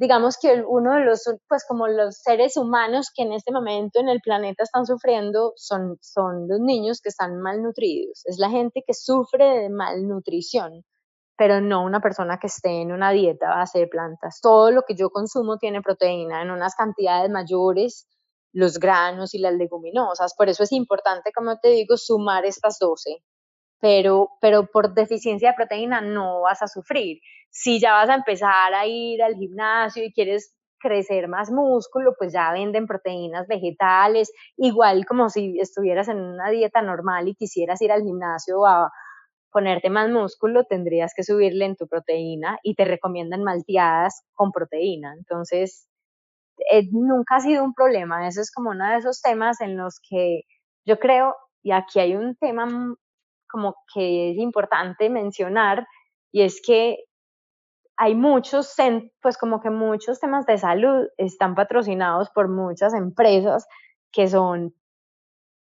[0.00, 4.08] digamos que uno de los, pues como los seres humanos que en este momento en
[4.08, 8.94] el planeta están sufriendo son, son los niños que están malnutridos, es la gente que
[8.94, 10.86] sufre de malnutrición,
[11.36, 14.40] pero no una persona que esté en una dieta base de plantas.
[14.40, 18.06] Todo lo que yo consumo tiene proteína en unas cantidades mayores,
[18.52, 23.22] los granos y las leguminosas, por eso es importante, como te digo, sumar estas 12
[23.80, 27.20] pero, pero por deficiencia de proteína no vas a sufrir.
[27.50, 32.32] Si ya vas a empezar a ir al gimnasio y quieres crecer más músculo, pues
[32.32, 37.92] ya venden proteínas vegetales, igual como si estuvieras en una dieta normal y quisieras ir
[37.92, 38.90] al gimnasio a
[39.50, 45.14] ponerte más músculo, tendrías que subirle en tu proteína y te recomiendan malteadas con proteína.
[45.18, 45.89] Entonces,
[46.70, 48.26] eh, nunca ha sido un problema.
[48.26, 50.42] Eso es como uno de esos temas en los que
[50.84, 52.66] yo creo, y aquí hay un tema
[53.48, 55.86] como que es importante mencionar
[56.32, 57.04] y es que
[57.96, 58.74] hay muchos,
[59.20, 63.66] pues como que muchos temas de salud están patrocinados por muchas empresas
[64.10, 64.74] que son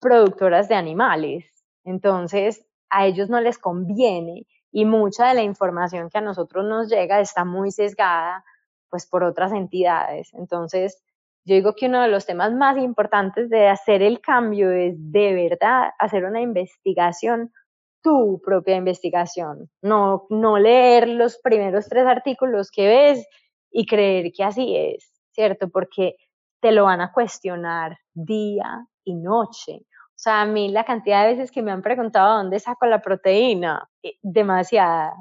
[0.01, 1.47] productoras de animales.
[1.85, 6.89] Entonces, a ellos no les conviene y mucha de la información que a nosotros nos
[6.91, 8.45] llega está muy sesgada
[8.91, 10.33] pues por otras entidades.
[10.35, 11.03] Entonces,
[11.45, 15.35] yo digo que uno de los temas más importantes de hacer el cambio es de
[15.35, 17.53] verdad hacer una investigación
[18.03, 23.27] tu propia investigación, no, no leer los primeros tres artículos que ves
[23.71, 25.11] y creer que así es.
[25.33, 25.71] ¿cierto?
[25.71, 26.17] Porque
[26.61, 29.81] te lo van a cuestionar día y noche.
[29.83, 33.01] O sea, a mí la cantidad de veces que me han preguntado dónde saco la
[33.01, 35.15] proteína, eh, demasiada.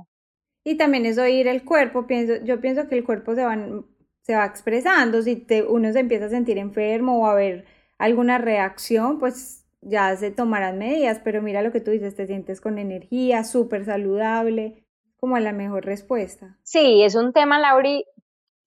[0.70, 3.57] Y también es oír el cuerpo, pienso, yo pienso que el cuerpo se va,
[4.22, 7.65] se va expresando, si te, uno se empieza a sentir enfermo o a ver
[7.97, 12.61] alguna reacción, pues ya se tomarán medidas, pero mira lo que tú dices, te sientes
[12.61, 14.86] con energía, súper saludable,
[15.20, 16.59] como la mejor respuesta.
[16.61, 18.05] Sí, es un tema, Lauri,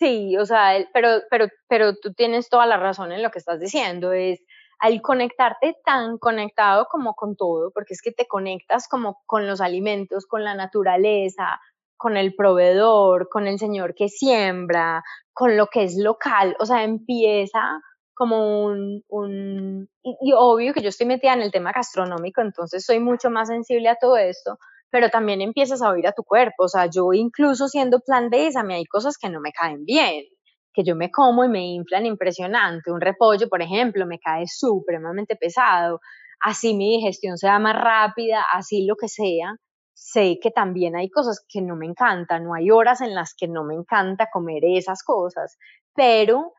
[0.00, 3.60] sí, o sea, pero, pero, pero tú tienes toda la razón en lo que estás
[3.60, 4.42] diciendo, es
[4.80, 9.60] al conectarte tan conectado como con todo, porque es que te conectas como con los
[9.60, 11.60] alimentos, con la naturaleza,
[11.96, 16.84] con el proveedor, con el señor que siembra, con lo que es local, o sea,
[16.84, 17.80] empieza
[18.14, 23.00] como un, un y, obvio que yo estoy metida en el tema gastronómico, entonces soy
[23.00, 24.58] mucho más sensible a todo esto,
[24.90, 28.50] pero también empiezas a oír a tu cuerpo, o sea, yo incluso siendo plan B,
[28.54, 30.24] a mí hay cosas que no me caen bien,
[30.74, 35.36] que yo me como y me inflan impresionante, un repollo, por ejemplo, me cae supremamente
[35.36, 36.00] pesado,
[36.40, 39.56] así mi digestión sea más rápida, así lo que sea,
[39.94, 43.48] sé que también hay cosas que no me encantan, no hay horas en las que
[43.48, 45.58] no me encanta comer esas cosas,
[45.94, 46.52] pero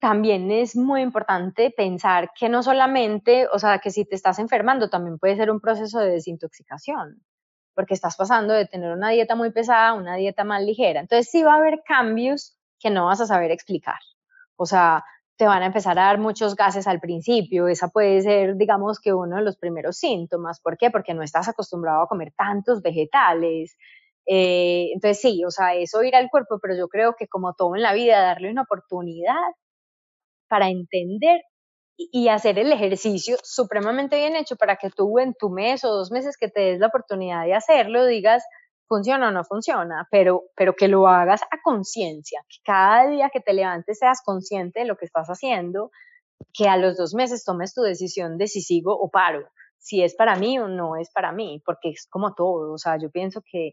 [0.00, 4.88] también es muy importante pensar que no solamente, o sea, que si te estás enfermando
[4.88, 7.22] también puede ser un proceso de desintoxicación,
[7.74, 11.00] porque estás pasando de tener una dieta muy pesada a una dieta más ligera.
[11.00, 13.98] Entonces sí va a haber cambios que no vas a saber explicar.
[14.56, 15.04] O sea,
[15.36, 17.68] te van a empezar a dar muchos gases al principio.
[17.68, 20.60] Esa puede ser, digamos, que uno de los primeros síntomas.
[20.60, 20.90] ¿Por qué?
[20.90, 23.76] Porque no estás acostumbrado a comer tantos vegetales.
[24.26, 27.74] Eh, entonces sí, o sea, eso ir al cuerpo, pero yo creo que como todo
[27.76, 29.34] en la vida, darle una oportunidad
[30.48, 31.42] para entender
[31.96, 36.10] y hacer el ejercicio supremamente bien hecho para que tú en tu mes o dos
[36.10, 38.44] meses que te des la oportunidad de hacerlo digas,
[38.88, 43.40] funciona o no funciona, pero, pero que lo hagas a conciencia, que cada día que
[43.40, 45.90] te levantes seas consciente de lo que estás haciendo,
[46.52, 50.14] que a los dos meses tomes tu decisión de si sigo o paro, si es
[50.14, 53.42] para mí o no es para mí, porque es como todo, o sea, yo pienso
[53.50, 53.72] que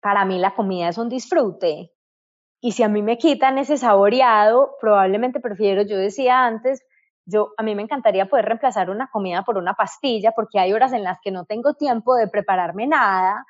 [0.00, 1.92] para mí la comida es un disfrute
[2.60, 6.82] y si a mí me quitan ese saboreado, probablemente prefiero, yo decía antes,
[7.28, 10.94] yo, a mí me encantaría poder reemplazar una comida por una pastilla porque hay horas
[10.94, 13.44] en las que no tengo tiempo de prepararme nada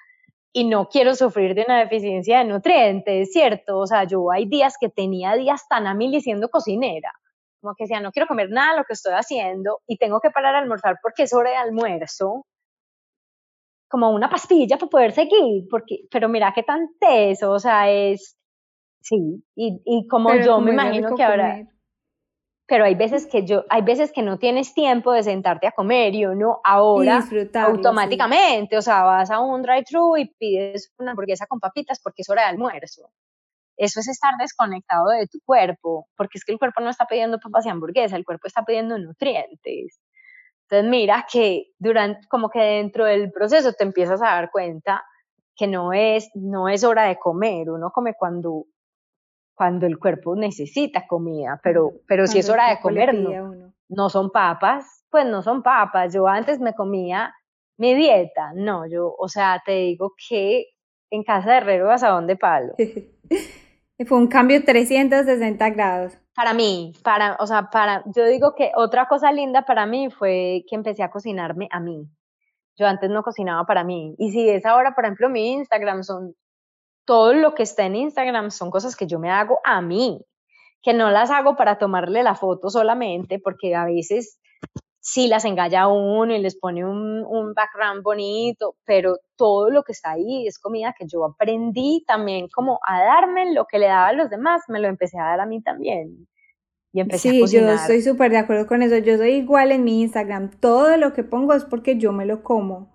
[0.53, 3.79] y no quiero sufrir de una deficiencia de nutrientes, ¿cierto?
[3.79, 7.13] O sea, yo hay días que tenía días tan a mil siendo cocinera,
[7.61, 10.31] como que decía, no quiero comer nada de lo que estoy haciendo y tengo que
[10.31, 12.47] parar a almorzar porque es hora de almuerzo,
[13.89, 18.37] como una pastilla para poder seguir, porque, pero mira qué tan teso, o sea, es,
[19.01, 21.65] sí, y, y como yo me imagino que ahora
[22.69, 26.15] pero hay veces que yo, hay veces que no tienes tiempo de sentarte a comer
[26.15, 31.61] y uno ahora automáticamente, o sea, vas a un drive-thru y pides una hamburguesa con
[31.61, 33.11] papitas porque es hora de almuerzo.
[33.79, 37.39] Eso es estar desconectado de tu cuerpo, porque es que el cuerpo no está pidiendo
[37.39, 39.99] papas y hamburguesa, el cuerpo está pidiendo nutrientes.
[40.65, 45.03] Entonces mira que durante, como que dentro del proceso te empiezas a dar cuenta
[45.57, 48.67] que no es, no es hora de comer, uno come cuando
[49.59, 54.31] cuando el cuerpo necesita comida, pero, pero si es hora de comer, no, no son
[54.31, 56.15] papas, pues no son papas.
[56.15, 57.35] Yo antes me comía
[57.77, 60.67] mi dieta, no, yo, o sea, te digo que
[61.11, 62.75] en casa de Herrero vas a dónde palo.
[64.07, 66.17] Fue un cambio 360 grados.
[66.37, 70.65] Para mí, para, o sea, para, yo digo que otra cosa linda para mí fue
[70.69, 72.09] que empecé a cocinarme a mí.
[72.77, 74.15] Yo antes no cocinaba para mí.
[74.19, 76.37] Y si es ahora, por ejemplo, mi Instagram son
[77.09, 80.21] todo lo que está en Instagram son cosas que yo me hago a mí,
[80.83, 84.39] que no las hago para tomarle la foto solamente, porque a veces
[85.01, 89.85] sí las engaña a uno y les pone un, un, background bonito, pero todo lo
[89.85, 93.87] que está ahí es comida que yo aprendí también como a darme lo que le
[93.87, 96.29] daba a los demás, me lo empecé a dar a mí también.
[96.93, 98.99] Y empecé sí, a yo estoy súper de acuerdo con eso.
[98.99, 100.51] Yo soy igual en mi Instagram.
[100.61, 102.93] Todo lo que pongo es porque yo me lo como.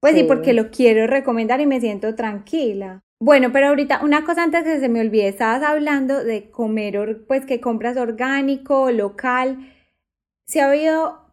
[0.00, 3.03] Pues sí, porque lo quiero recomendar y me siento tranquila.
[3.24, 7.46] Bueno, pero ahorita una cosa antes que se me olvide, estabas hablando de comer, pues
[7.46, 9.66] que compras orgánico, local.
[10.44, 11.32] Se ha oído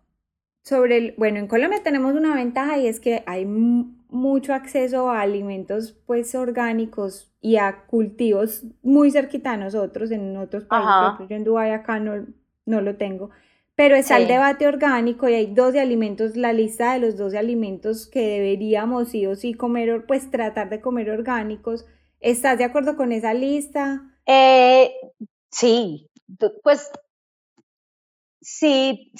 [0.63, 5.19] sobre el, bueno, en Colombia tenemos una ventaja y es que hay mucho acceso a
[5.19, 11.43] alimentos pues orgánicos y a cultivos muy cerquita a nosotros en otros países, yo en
[11.43, 12.25] Dubái acá no,
[12.65, 13.31] no lo tengo.
[13.75, 18.07] Pero está el debate orgánico y hay 12 alimentos, la lista de los 12 alimentos
[18.07, 21.85] que deberíamos sí o sí comer, pues tratar de comer orgánicos.
[22.19, 24.01] ¿Estás de acuerdo con esa lista?
[24.25, 24.93] Eh,
[25.49, 26.09] sí,
[26.63, 26.91] pues
[28.41, 29.11] sí,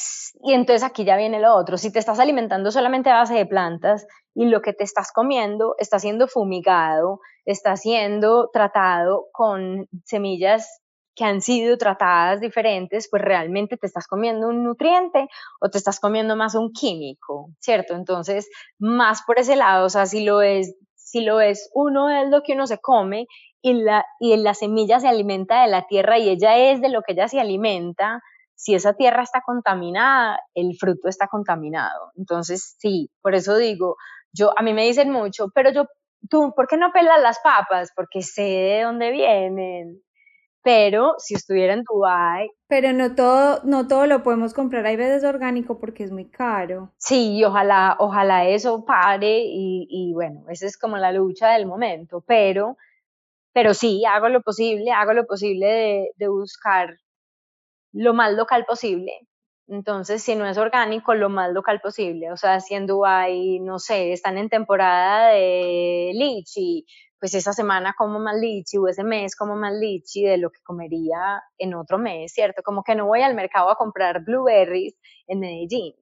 [0.43, 1.77] y entonces aquí ya viene lo otro.
[1.77, 5.75] Si te estás alimentando solamente a base de plantas y lo que te estás comiendo
[5.79, 10.80] está siendo fumigado, está siendo tratado con semillas
[11.21, 15.27] que han sido tratadas diferentes, pues realmente te estás comiendo un nutriente
[15.59, 17.93] o te estás comiendo más un químico, ¿cierto?
[17.93, 18.49] Entonces,
[18.79, 22.41] más por ese lado, o sea, si lo es, si lo es uno es lo
[22.41, 23.27] que uno se come
[23.61, 27.03] y la, y la semilla se alimenta de la tierra y ella es de lo
[27.03, 28.23] que ella se alimenta,
[28.55, 32.13] si esa tierra está contaminada, el fruto está contaminado.
[32.17, 33.95] Entonces, sí, por eso digo,
[34.33, 35.85] yo, a mí me dicen mucho, pero yo,
[36.31, 37.91] tú, ¿por qué no pelas las papas?
[37.95, 40.01] Porque sé de dónde vienen.
[40.63, 45.23] Pero si estuviera en Dubai, pero no todo, no todo lo podemos comprar, hay veces
[45.23, 46.93] orgánico porque es muy caro.
[46.97, 52.21] Sí, ojalá, ojalá eso pare y, y bueno, esa es como la lucha del momento,
[52.21, 52.77] pero
[53.53, 56.97] pero sí, hago lo posible, hago lo posible de, de buscar
[57.93, 59.13] lo más local posible.
[59.67, 62.31] Entonces, si no es orgánico, lo más local posible.
[62.31, 66.85] O sea, si en Dubái, no sé, están en temporada de lichi,
[67.21, 70.59] pues esa semana como más lichi o ese mes como más lichi de lo que
[70.63, 72.63] comería en otro mes, ¿cierto?
[72.63, 74.95] Como que no voy al mercado a comprar blueberries
[75.27, 75.93] en Medellín,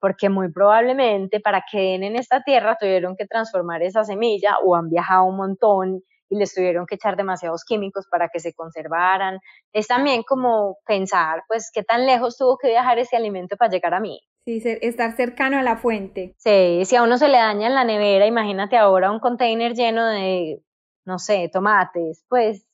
[0.00, 4.76] porque muy probablemente para que den en esta tierra tuvieron que transformar esa semilla o
[4.76, 9.40] han viajado un montón y les tuvieron que echar demasiados químicos para que se conservaran.
[9.72, 13.94] Es también como pensar, pues, qué tan lejos tuvo que viajar ese alimento para llegar
[13.94, 14.20] a mí.
[14.48, 16.34] Sí, estar cercano a la fuente.
[16.38, 20.06] Sí, si a uno se le daña en la nevera, imagínate ahora un container lleno
[20.06, 20.62] de,
[21.04, 22.66] no sé, tomates, pues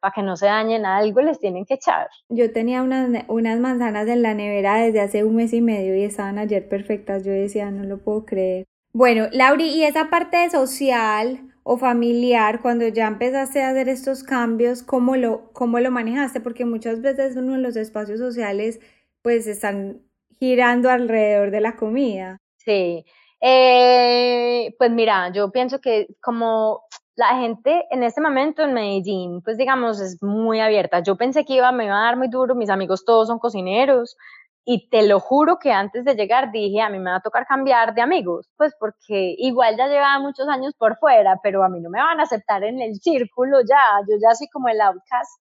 [0.00, 2.08] para que no se dañen algo les tienen que echar.
[2.28, 6.02] Yo tenía unas, unas manzanas en la nevera desde hace un mes y medio y
[6.02, 7.24] estaban ayer perfectas.
[7.24, 8.66] Yo decía, no lo puedo creer.
[8.92, 14.82] Bueno, Lauri, y esa parte social, o familiar, cuando ya empezaste a hacer estos cambios,
[14.82, 16.42] ¿cómo lo, cómo lo manejaste?
[16.42, 18.78] Porque muchas veces uno en los espacios sociales
[19.22, 20.02] pues están
[20.38, 22.38] girando alrededor de la comida.
[22.56, 23.04] Sí,
[23.40, 26.82] eh, pues mira, yo pienso que como
[27.16, 31.00] la gente en este momento en Medellín, pues digamos, es muy abierta.
[31.02, 34.16] Yo pensé que iba, me iba a dar muy duro, mis amigos todos son cocineros,
[34.64, 37.46] y te lo juro que antes de llegar dije, a mí me va a tocar
[37.46, 41.80] cambiar de amigos, pues porque igual ya llevaba muchos años por fuera, pero a mí
[41.80, 45.40] no me van a aceptar en el círculo ya, yo ya soy como el outcast.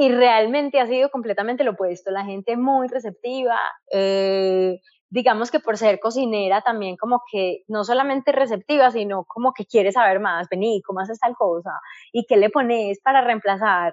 [0.00, 3.58] Y realmente ha sido completamente lo opuesto, la gente muy receptiva,
[3.92, 4.80] eh,
[5.10, 9.92] digamos que por ser cocinera también como que no solamente receptiva, sino como que quiere
[9.92, 11.72] saber más, vení, ¿cómo haces tal cosa?
[12.12, 13.92] ¿Y qué le pones para reemplazar?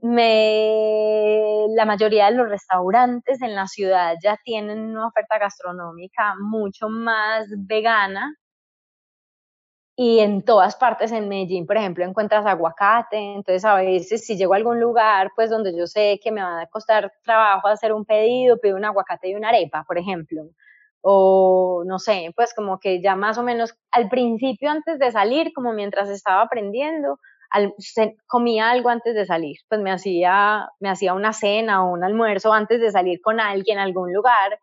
[0.00, 6.88] me, la mayoría de los restaurantes en la ciudad ya tienen una oferta gastronómica mucho
[6.88, 8.34] más vegana
[9.96, 14.54] y en todas partes en Medellín, por ejemplo, encuentras aguacate, entonces a veces si llego
[14.54, 18.04] a algún lugar, pues donde yo sé que me va a costar trabajo hacer un
[18.04, 20.42] pedido, pido un aguacate y una arepa, por ejemplo,
[21.00, 25.52] o no sé, pues como que ya más o menos al principio antes de salir,
[25.54, 27.18] como mientras estaba aprendiendo,
[28.26, 32.52] comía algo antes de salir, pues me hacía, me hacía una cena o un almuerzo
[32.52, 34.58] antes de salir con alguien a algún lugar,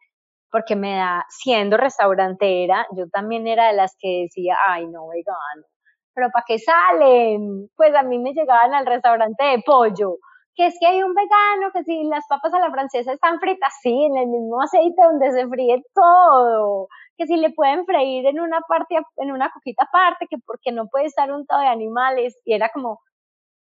[0.52, 5.66] porque me da, siendo restaurantera, yo también era de las que decía, ay, no, vegano,
[6.14, 7.70] pero ¿para qué salen?
[7.76, 10.18] Pues a mí me llegaban al restaurante de pollo,
[10.56, 13.74] que es que hay un vegano, que si las papas a la francesa están fritas,
[13.82, 16.88] sí, en el mismo aceite donde se fríe todo,
[17.18, 20.88] que si le pueden freír en una parte, en una coquita aparte, que porque no
[20.88, 23.00] puede estar untado de animales, y era como,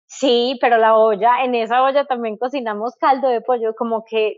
[0.06, 4.36] sí, pero la olla, en esa olla también cocinamos caldo de pollo, como que,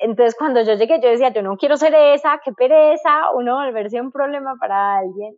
[0.00, 4.00] entonces cuando yo llegué, yo decía, yo no quiero ser esa, qué pereza, uno volverse
[4.00, 5.36] un problema para alguien.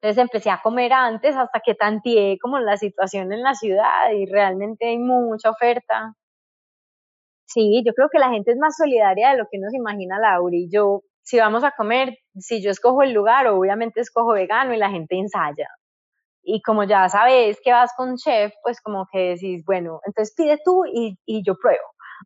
[0.00, 4.26] Entonces empecé a comer antes hasta que tanteé como la situación en la ciudad y
[4.26, 6.14] realmente hay mucha oferta.
[7.46, 10.18] Sí, yo creo que la gente es más solidaria de lo que uno se imagina,
[10.18, 10.68] Lauri.
[10.70, 14.90] Yo, si vamos a comer, si yo escojo el lugar, obviamente escojo vegano y la
[14.90, 15.68] gente ensaya.
[16.42, 20.58] Y como ya sabes que vas con chef, pues como que decís, bueno, entonces pide
[20.64, 21.84] tú y, y yo pruebo.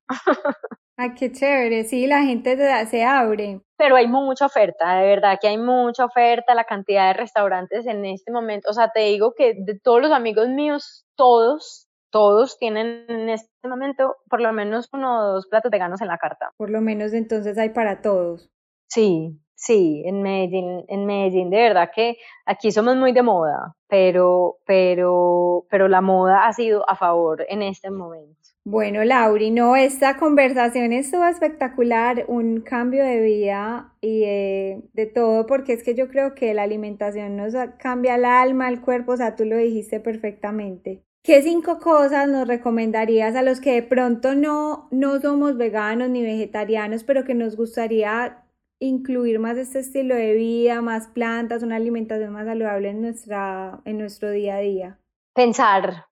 [1.01, 3.61] Ay, qué chévere, sí, la gente se abre.
[3.76, 8.05] Pero hay mucha oferta, de verdad que hay mucha oferta, la cantidad de restaurantes en
[8.05, 13.05] este momento, o sea, te digo que de todos los amigos míos, todos, todos tienen
[13.09, 16.51] en este momento por lo menos uno o dos platos veganos en la carta.
[16.57, 18.51] Por lo menos entonces hay para todos.
[18.88, 24.57] Sí, sí, en Medellín, en Medellín de verdad que aquí somos muy de moda, pero,
[24.66, 28.47] pero, pero la moda ha sido a favor en este momento.
[28.71, 35.73] Bueno, Lauri, no, esta conversación estuvo espectacular, un cambio de vida y de, todo, porque
[35.73, 39.37] es que yo creo que la alimentación nos cambia el alma, el cuerpo, o sea,
[39.37, 41.03] tú lo dijiste perfectamente.
[41.23, 46.23] ¿Qué cinco cosas nos recomendarías a los que de pronto no, no somos veganos ni
[46.23, 48.45] vegetarianos, pero que nos gustaría
[48.81, 53.97] incluir más este estilo de vida, más plantas, una alimentación más saludable en, nuestra, en
[53.97, 54.99] nuestro día a día?
[55.35, 56.05] Pensar,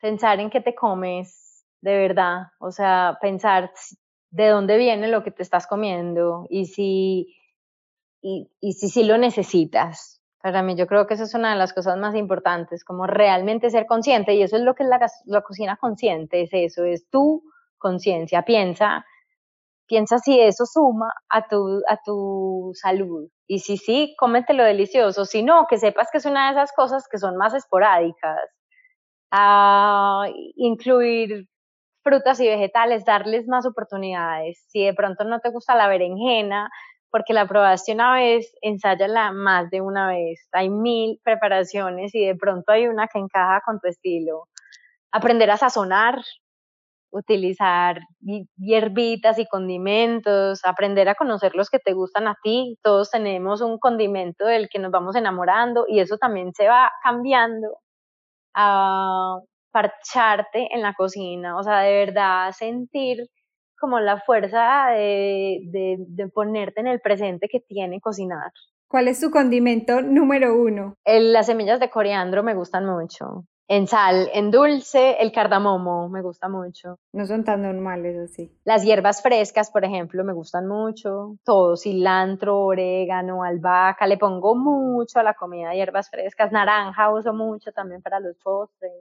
[0.00, 1.45] pensar en qué te comes
[1.86, 2.48] de verdad.
[2.58, 3.70] O sea, pensar
[4.30, 7.36] de dónde viene lo que te estás comiendo y si,
[8.20, 10.20] y, si, si lo necesitas.
[10.42, 13.70] Para mí yo creo que eso es una de las cosas más importantes, como realmente
[13.70, 17.08] ser consciente y eso es lo que es la, la cocina consciente, es eso, es
[17.08, 17.42] tu
[17.78, 18.42] conciencia.
[18.42, 19.04] Piensa,
[19.86, 23.28] piensa si eso suma a tu, a tu salud.
[23.46, 25.24] Y si sí, cómete lo delicioso.
[25.24, 28.40] Si no, que sepas que es una de esas cosas que son más esporádicas.
[29.30, 30.26] a
[30.56, 31.48] incluir
[32.06, 34.64] frutas y vegetales, darles más oportunidades.
[34.68, 36.70] Si de pronto no te gusta la berenjena,
[37.10, 40.48] porque la probaste una vez, ensáyala más de una vez.
[40.52, 44.44] Hay mil preparaciones y de pronto hay una que encaja con tu estilo.
[45.10, 46.22] Aprender a sazonar,
[47.10, 47.98] utilizar
[48.56, 52.78] hierbitas y condimentos, aprender a conocer los que te gustan a ti.
[52.82, 57.78] Todos tenemos un condimento del que nos vamos enamorando y eso también se va cambiando
[58.54, 59.38] a
[59.76, 63.28] parcharte en la cocina, o sea, de verdad sentir
[63.78, 65.60] como la fuerza de,
[66.08, 68.52] de, ponerte en el presente que tiene cocinar.
[68.88, 70.94] ¿Cuál es tu condimento número uno?
[71.04, 73.44] las semillas de coriandro me gustan mucho.
[73.68, 76.98] En sal, en dulce, el cardamomo me gusta mucho.
[77.12, 78.50] No son tan normales así.
[78.64, 81.36] Las hierbas frescas, por ejemplo, me gustan mucho.
[81.44, 84.06] Todo, cilantro, orégano, albahaca.
[84.06, 86.50] Le pongo mucho a la comida hierbas frescas.
[86.52, 88.92] Naranja uso mucho también para los postres.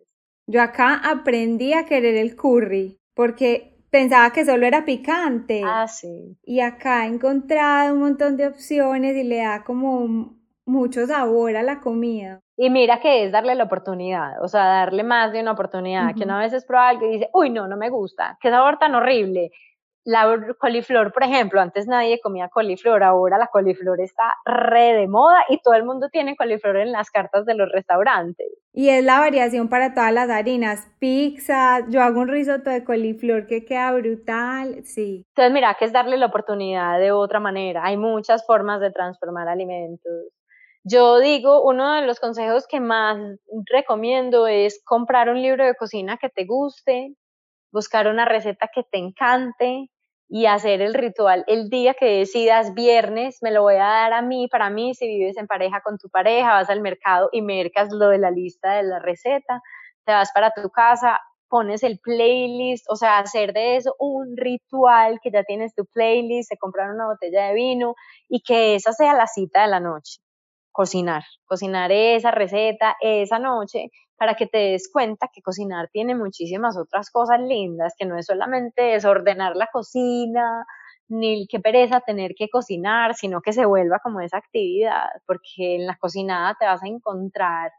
[0.47, 5.61] Yo acá aprendí a querer el curry porque pensaba que solo era picante.
[5.63, 6.37] Ah, sí.
[6.43, 10.35] Y acá he encontrado un montón de opciones y le da como
[10.65, 12.41] mucho sabor a la comida.
[12.57, 16.23] Y mira que es darle la oportunidad, o sea, darle más de una oportunidad, que
[16.23, 18.95] una vez es prueba algo y dice, uy, no, no me gusta, qué sabor tan
[18.95, 19.51] horrible.
[20.07, 25.43] La coliflor, por ejemplo, antes nadie comía coliflor, ahora la coliflor está re de moda
[25.49, 28.47] y todo el mundo tiene coliflor en las cartas de los restaurantes.
[28.71, 33.47] Y es la variación para todas las harinas, pizza, yo hago un risotto de coliflor
[33.47, 35.25] que queda brutal, sí.
[35.29, 39.47] Entonces mira que es darle la oportunidad de otra manera, hay muchas formas de transformar
[39.47, 40.13] alimentos.
[40.83, 43.17] Yo digo, uno de los consejos que más
[43.73, 47.15] recomiendo es comprar un libro de cocina que te guste,
[47.71, 49.89] buscar una receta que te encante
[50.27, 54.21] y hacer el ritual el día que decidas viernes, me lo voy a dar a
[54.21, 57.89] mí, para mí, si vives en pareja con tu pareja, vas al mercado y mercas
[57.91, 59.61] lo de la lista de la receta,
[60.05, 61.19] te vas para tu casa,
[61.49, 66.49] pones el playlist, o sea, hacer de eso un ritual que ya tienes tu playlist,
[66.49, 67.95] se comprar una botella de vino
[68.29, 70.19] y que esa sea la cita de la noche.
[70.71, 76.77] Cocinar, cocinar esa receta esa noche para que te des cuenta que cocinar tiene muchísimas
[76.77, 80.65] otras cosas lindas, que no es solamente desordenar la cocina,
[81.07, 85.85] ni qué pereza tener que cocinar, sino que se vuelva como esa actividad, porque en
[85.85, 87.71] la cocinada te vas a encontrar,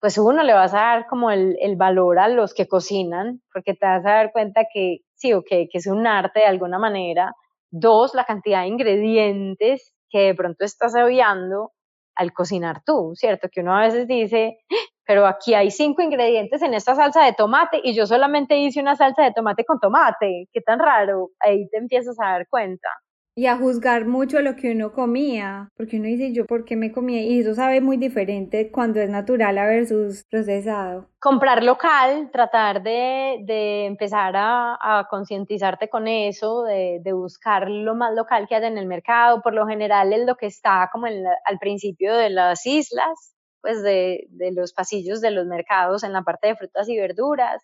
[0.00, 3.74] pues uno le vas a dar como el, el valor a los que cocinan, porque
[3.74, 6.78] te vas a dar cuenta que sí, o que, que es un arte de alguna
[6.78, 7.32] manera.
[7.70, 11.70] Dos, la cantidad de ingredientes que de pronto estás obviando
[12.16, 13.48] al cocinar tú, ¿cierto?
[13.50, 14.58] Que uno a veces dice,
[15.06, 18.96] pero aquí hay cinco ingredientes en esta salsa de tomate y yo solamente hice una
[18.96, 22.88] salsa de tomate con tomate, qué tan raro, ahí te empiezas a dar cuenta
[23.34, 26.92] y a juzgar mucho lo que uno comía, porque uno dice yo por qué me
[26.92, 31.08] comía y eso sabe muy diferente cuando es natural a versus procesado.
[31.18, 37.94] Comprar local, tratar de, de empezar a, a concientizarte con eso, de, de, buscar lo
[37.94, 41.06] más local que hay en el mercado, por lo general es lo que está como
[41.06, 46.22] al principio de las islas, pues de, de los pasillos de los mercados en la
[46.22, 47.62] parte de frutas y verduras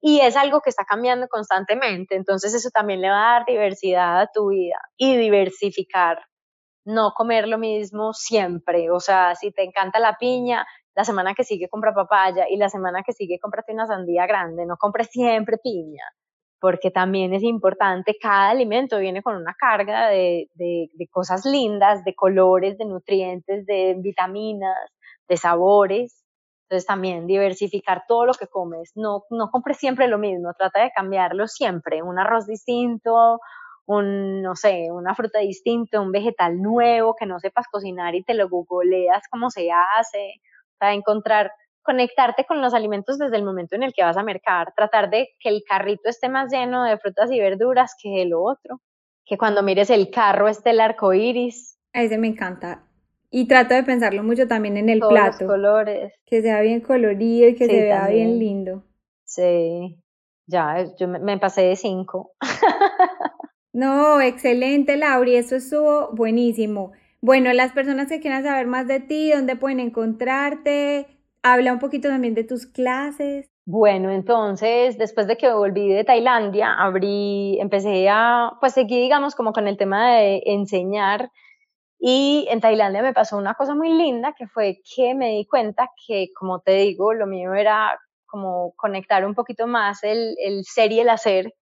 [0.00, 4.20] y es algo que está cambiando constantemente, entonces eso también le va a dar diversidad
[4.20, 6.20] a tu vida y diversificar,
[6.84, 11.44] no comer lo mismo siempre, o sea, si te encanta la piña, la semana que
[11.44, 15.58] sigue compra papaya y la semana que sigue cómprate una sandía grande, no compres siempre
[15.62, 16.04] piña,
[16.60, 22.04] porque también es importante, cada alimento viene con una carga de, de, de cosas lindas,
[22.04, 24.76] de colores, de nutrientes, de vitaminas,
[25.28, 26.24] de sabores,
[26.68, 28.92] entonces también diversificar todo lo que comes.
[28.94, 32.02] No, no compres siempre lo mismo, trata de cambiarlo siempre.
[32.02, 33.40] Un arroz distinto,
[33.86, 38.34] un, no sé, una fruta distinta, un vegetal nuevo que no sepas cocinar y te
[38.34, 40.42] lo googleas cómo se hace.
[40.76, 41.50] Para encontrar,
[41.80, 44.74] conectarte con los alimentos desde el momento en el que vas a mercar.
[44.76, 48.82] Tratar de que el carrito esté más lleno de frutas y verduras que lo otro.
[49.24, 51.78] Que cuando mires el carro esté el arco iris.
[51.94, 52.87] Ese me encanta.
[53.30, 55.44] Y trato de pensarlo mucho también en el plato.
[55.44, 56.12] Los colores.
[56.24, 58.84] Que sea bien colorido y que se vea bien lindo.
[59.24, 59.98] Sí,
[60.46, 62.32] ya, yo me, pasé de cinco.
[63.72, 66.92] no, excelente, Lauri, eso estuvo buenísimo.
[67.20, 71.06] Bueno, las personas que quieran saber más de ti, dónde pueden encontrarte,
[71.42, 73.50] habla un poquito también de tus clases.
[73.66, 79.52] Bueno, entonces, después de que volví de Tailandia, abrí, empecé a, pues seguí, digamos, como
[79.52, 81.30] con el tema de enseñar.
[81.98, 85.90] Y en Tailandia me pasó una cosa muy linda, que fue que me di cuenta
[86.06, 90.92] que, como te digo, lo mío era como conectar un poquito más el, el ser
[90.92, 91.54] y el hacer.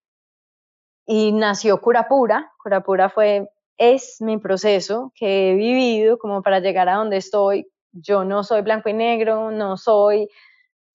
[1.07, 2.53] Y nació Curapura.
[2.63, 7.67] Curapura fue, es mi proceso que he vivido como para llegar a donde estoy.
[7.93, 10.29] Yo no soy blanco y negro, no soy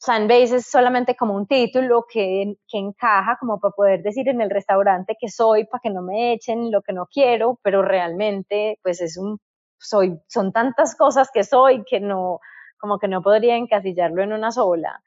[0.04, 4.50] Sunbase es solamente como un título que, que, encaja como para poder decir en el
[4.50, 9.00] restaurante que soy, para que no me echen lo que no quiero, pero realmente pues
[9.02, 9.38] es un,
[9.78, 12.40] soy, son tantas cosas que soy que no,
[12.80, 15.02] como que no podría encasillarlo en una sola.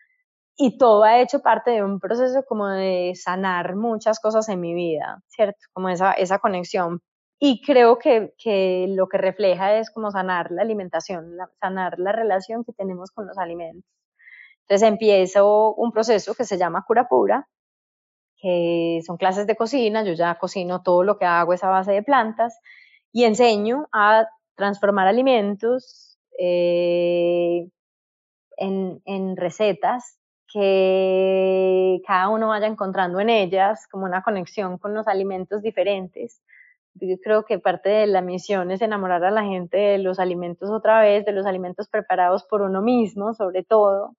[0.56, 4.74] Y todo ha hecho parte de un proceso como de sanar muchas cosas en mi
[4.74, 5.58] vida, ¿cierto?
[5.72, 7.00] Como esa, esa conexión.
[7.40, 12.64] Y creo que, que lo que refleja es como sanar la alimentación, sanar la relación
[12.64, 13.84] que tenemos con los alimentos
[14.66, 17.48] entonces empiezo un proceso que se llama cura pura,
[18.38, 21.92] que son clases de cocina, yo ya cocino todo lo que hago es a base
[21.92, 22.58] de plantas
[23.12, 27.68] y enseño a transformar alimentos eh,
[28.56, 30.18] en, en recetas
[30.52, 36.40] que cada uno vaya encontrando en ellas como una conexión con los alimentos diferentes.
[36.94, 40.70] Yo creo que parte de la misión es enamorar a la gente de los alimentos
[40.70, 44.16] otra vez, de los alimentos preparados por uno mismo, sobre todo,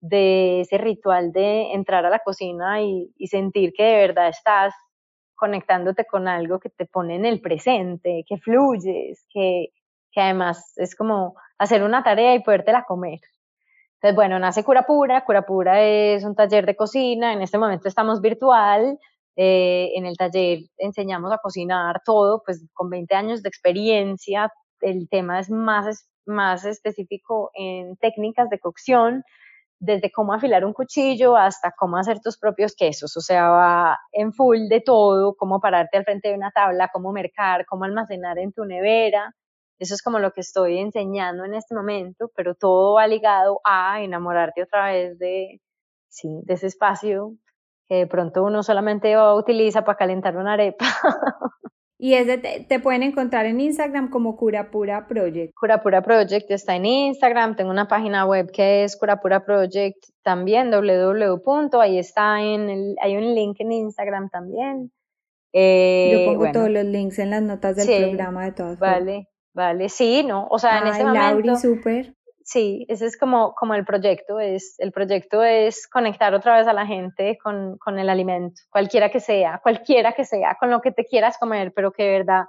[0.00, 4.74] de ese ritual de entrar a la cocina y, sentir que de verdad estás
[5.34, 9.68] conectándote con algo que te pone en el presente, que fluyes, que,
[10.12, 13.20] que además es como hacer una tarea y podértela comer.
[13.94, 15.24] Entonces, bueno, nace Cura Pura.
[15.24, 17.34] Cura Pura es un taller de cocina.
[17.34, 18.98] En este momento estamos virtual.
[19.36, 24.50] Eh, en el taller enseñamos a cocinar todo, pues con 20 años de experiencia.
[24.80, 29.22] El tema es más, más específico en técnicas de cocción
[29.80, 34.32] desde cómo afilar un cuchillo hasta cómo hacer tus propios quesos, o sea, va en
[34.32, 38.52] full de todo, cómo pararte al frente de una tabla, cómo mercar, cómo almacenar en
[38.52, 39.34] tu nevera.
[39.78, 44.02] Eso es como lo que estoy enseñando en este momento, pero todo va ligado a
[44.02, 45.60] enamorarte otra vez de,
[46.08, 47.32] sí, de ese espacio
[47.88, 50.84] que de pronto uno solamente utiliza para calentar una arepa.
[52.02, 55.52] Y ese te, pueden encontrar en Instagram como Curapura Project.
[55.54, 61.78] Curapura Project está en Instagram, tengo una página web que es Curapura Project también, www.
[61.78, 64.90] Ahí está, en el, hay un link en Instagram también.
[65.52, 68.98] Eh, Yo pongo todos los links en las notas del programa de todas formas.
[68.98, 70.46] Vale, vale, sí, ¿no?
[70.48, 71.48] O sea, en ese momento...
[71.48, 72.14] Lauri, súper.
[72.50, 76.72] Sí, ese es como, como el proyecto, es, el proyecto es conectar otra vez a
[76.72, 80.90] la gente con, con, el alimento, cualquiera que sea, cualquiera que sea, con lo que
[80.90, 82.42] te quieras comer, pero que de verdad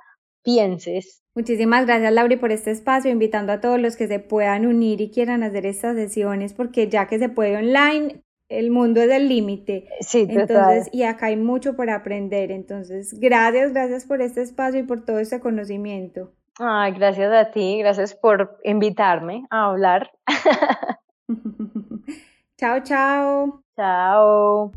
[0.43, 1.22] pienses.
[1.36, 5.12] Muchísimas gracias Lauri por este espacio, invitando a todos los que se puedan unir y
[5.12, 9.88] quieran hacer estas sesiones, porque ya que se puede online, el mundo es el límite.
[9.99, 12.49] Sí, entonces, y acá hay mucho por aprender.
[12.49, 16.34] Entonces, gracias, gracias por este espacio y por todo este conocimiento.
[16.60, 20.12] Ay, gracias a ti, gracias por invitarme a hablar.
[22.58, 23.64] chao, chao.
[23.76, 24.72] Chao.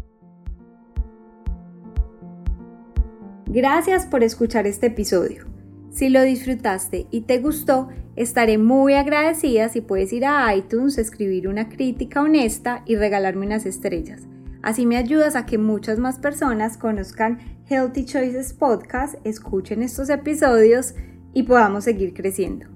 [3.46, 5.44] Gracias por escuchar este episodio.
[5.90, 11.46] Si lo disfrutaste y te gustó, estaré muy agradecida si puedes ir a iTunes, escribir
[11.46, 14.22] una crítica honesta y regalarme unas estrellas.
[14.62, 20.94] Así me ayudas a que muchas más personas conozcan Healthy Choices Podcast, escuchen estos episodios
[21.34, 22.66] y podamos seguir creciendo.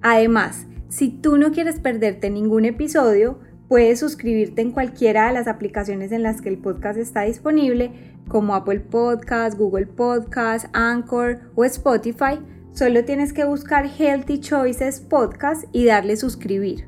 [0.00, 6.12] Además, si tú no quieres perderte ningún episodio, puedes suscribirte en cualquiera de las aplicaciones
[6.12, 7.90] en las que el podcast está disponible,
[8.28, 12.38] como Apple Podcast, Google Podcast, Anchor o Spotify.
[12.72, 16.86] Solo tienes que buscar Healthy Choices Podcast y darle suscribir.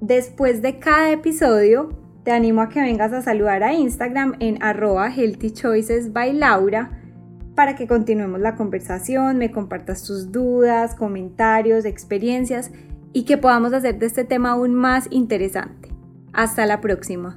[0.00, 1.90] Después de cada episodio,
[2.24, 5.10] te animo a que vengas a saludar a Instagram en arroba
[7.58, 12.70] para que continuemos la conversación, me compartas tus dudas, comentarios, experiencias
[13.12, 15.88] y que podamos hacer de este tema aún más interesante.
[16.32, 17.36] Hasta la próxima.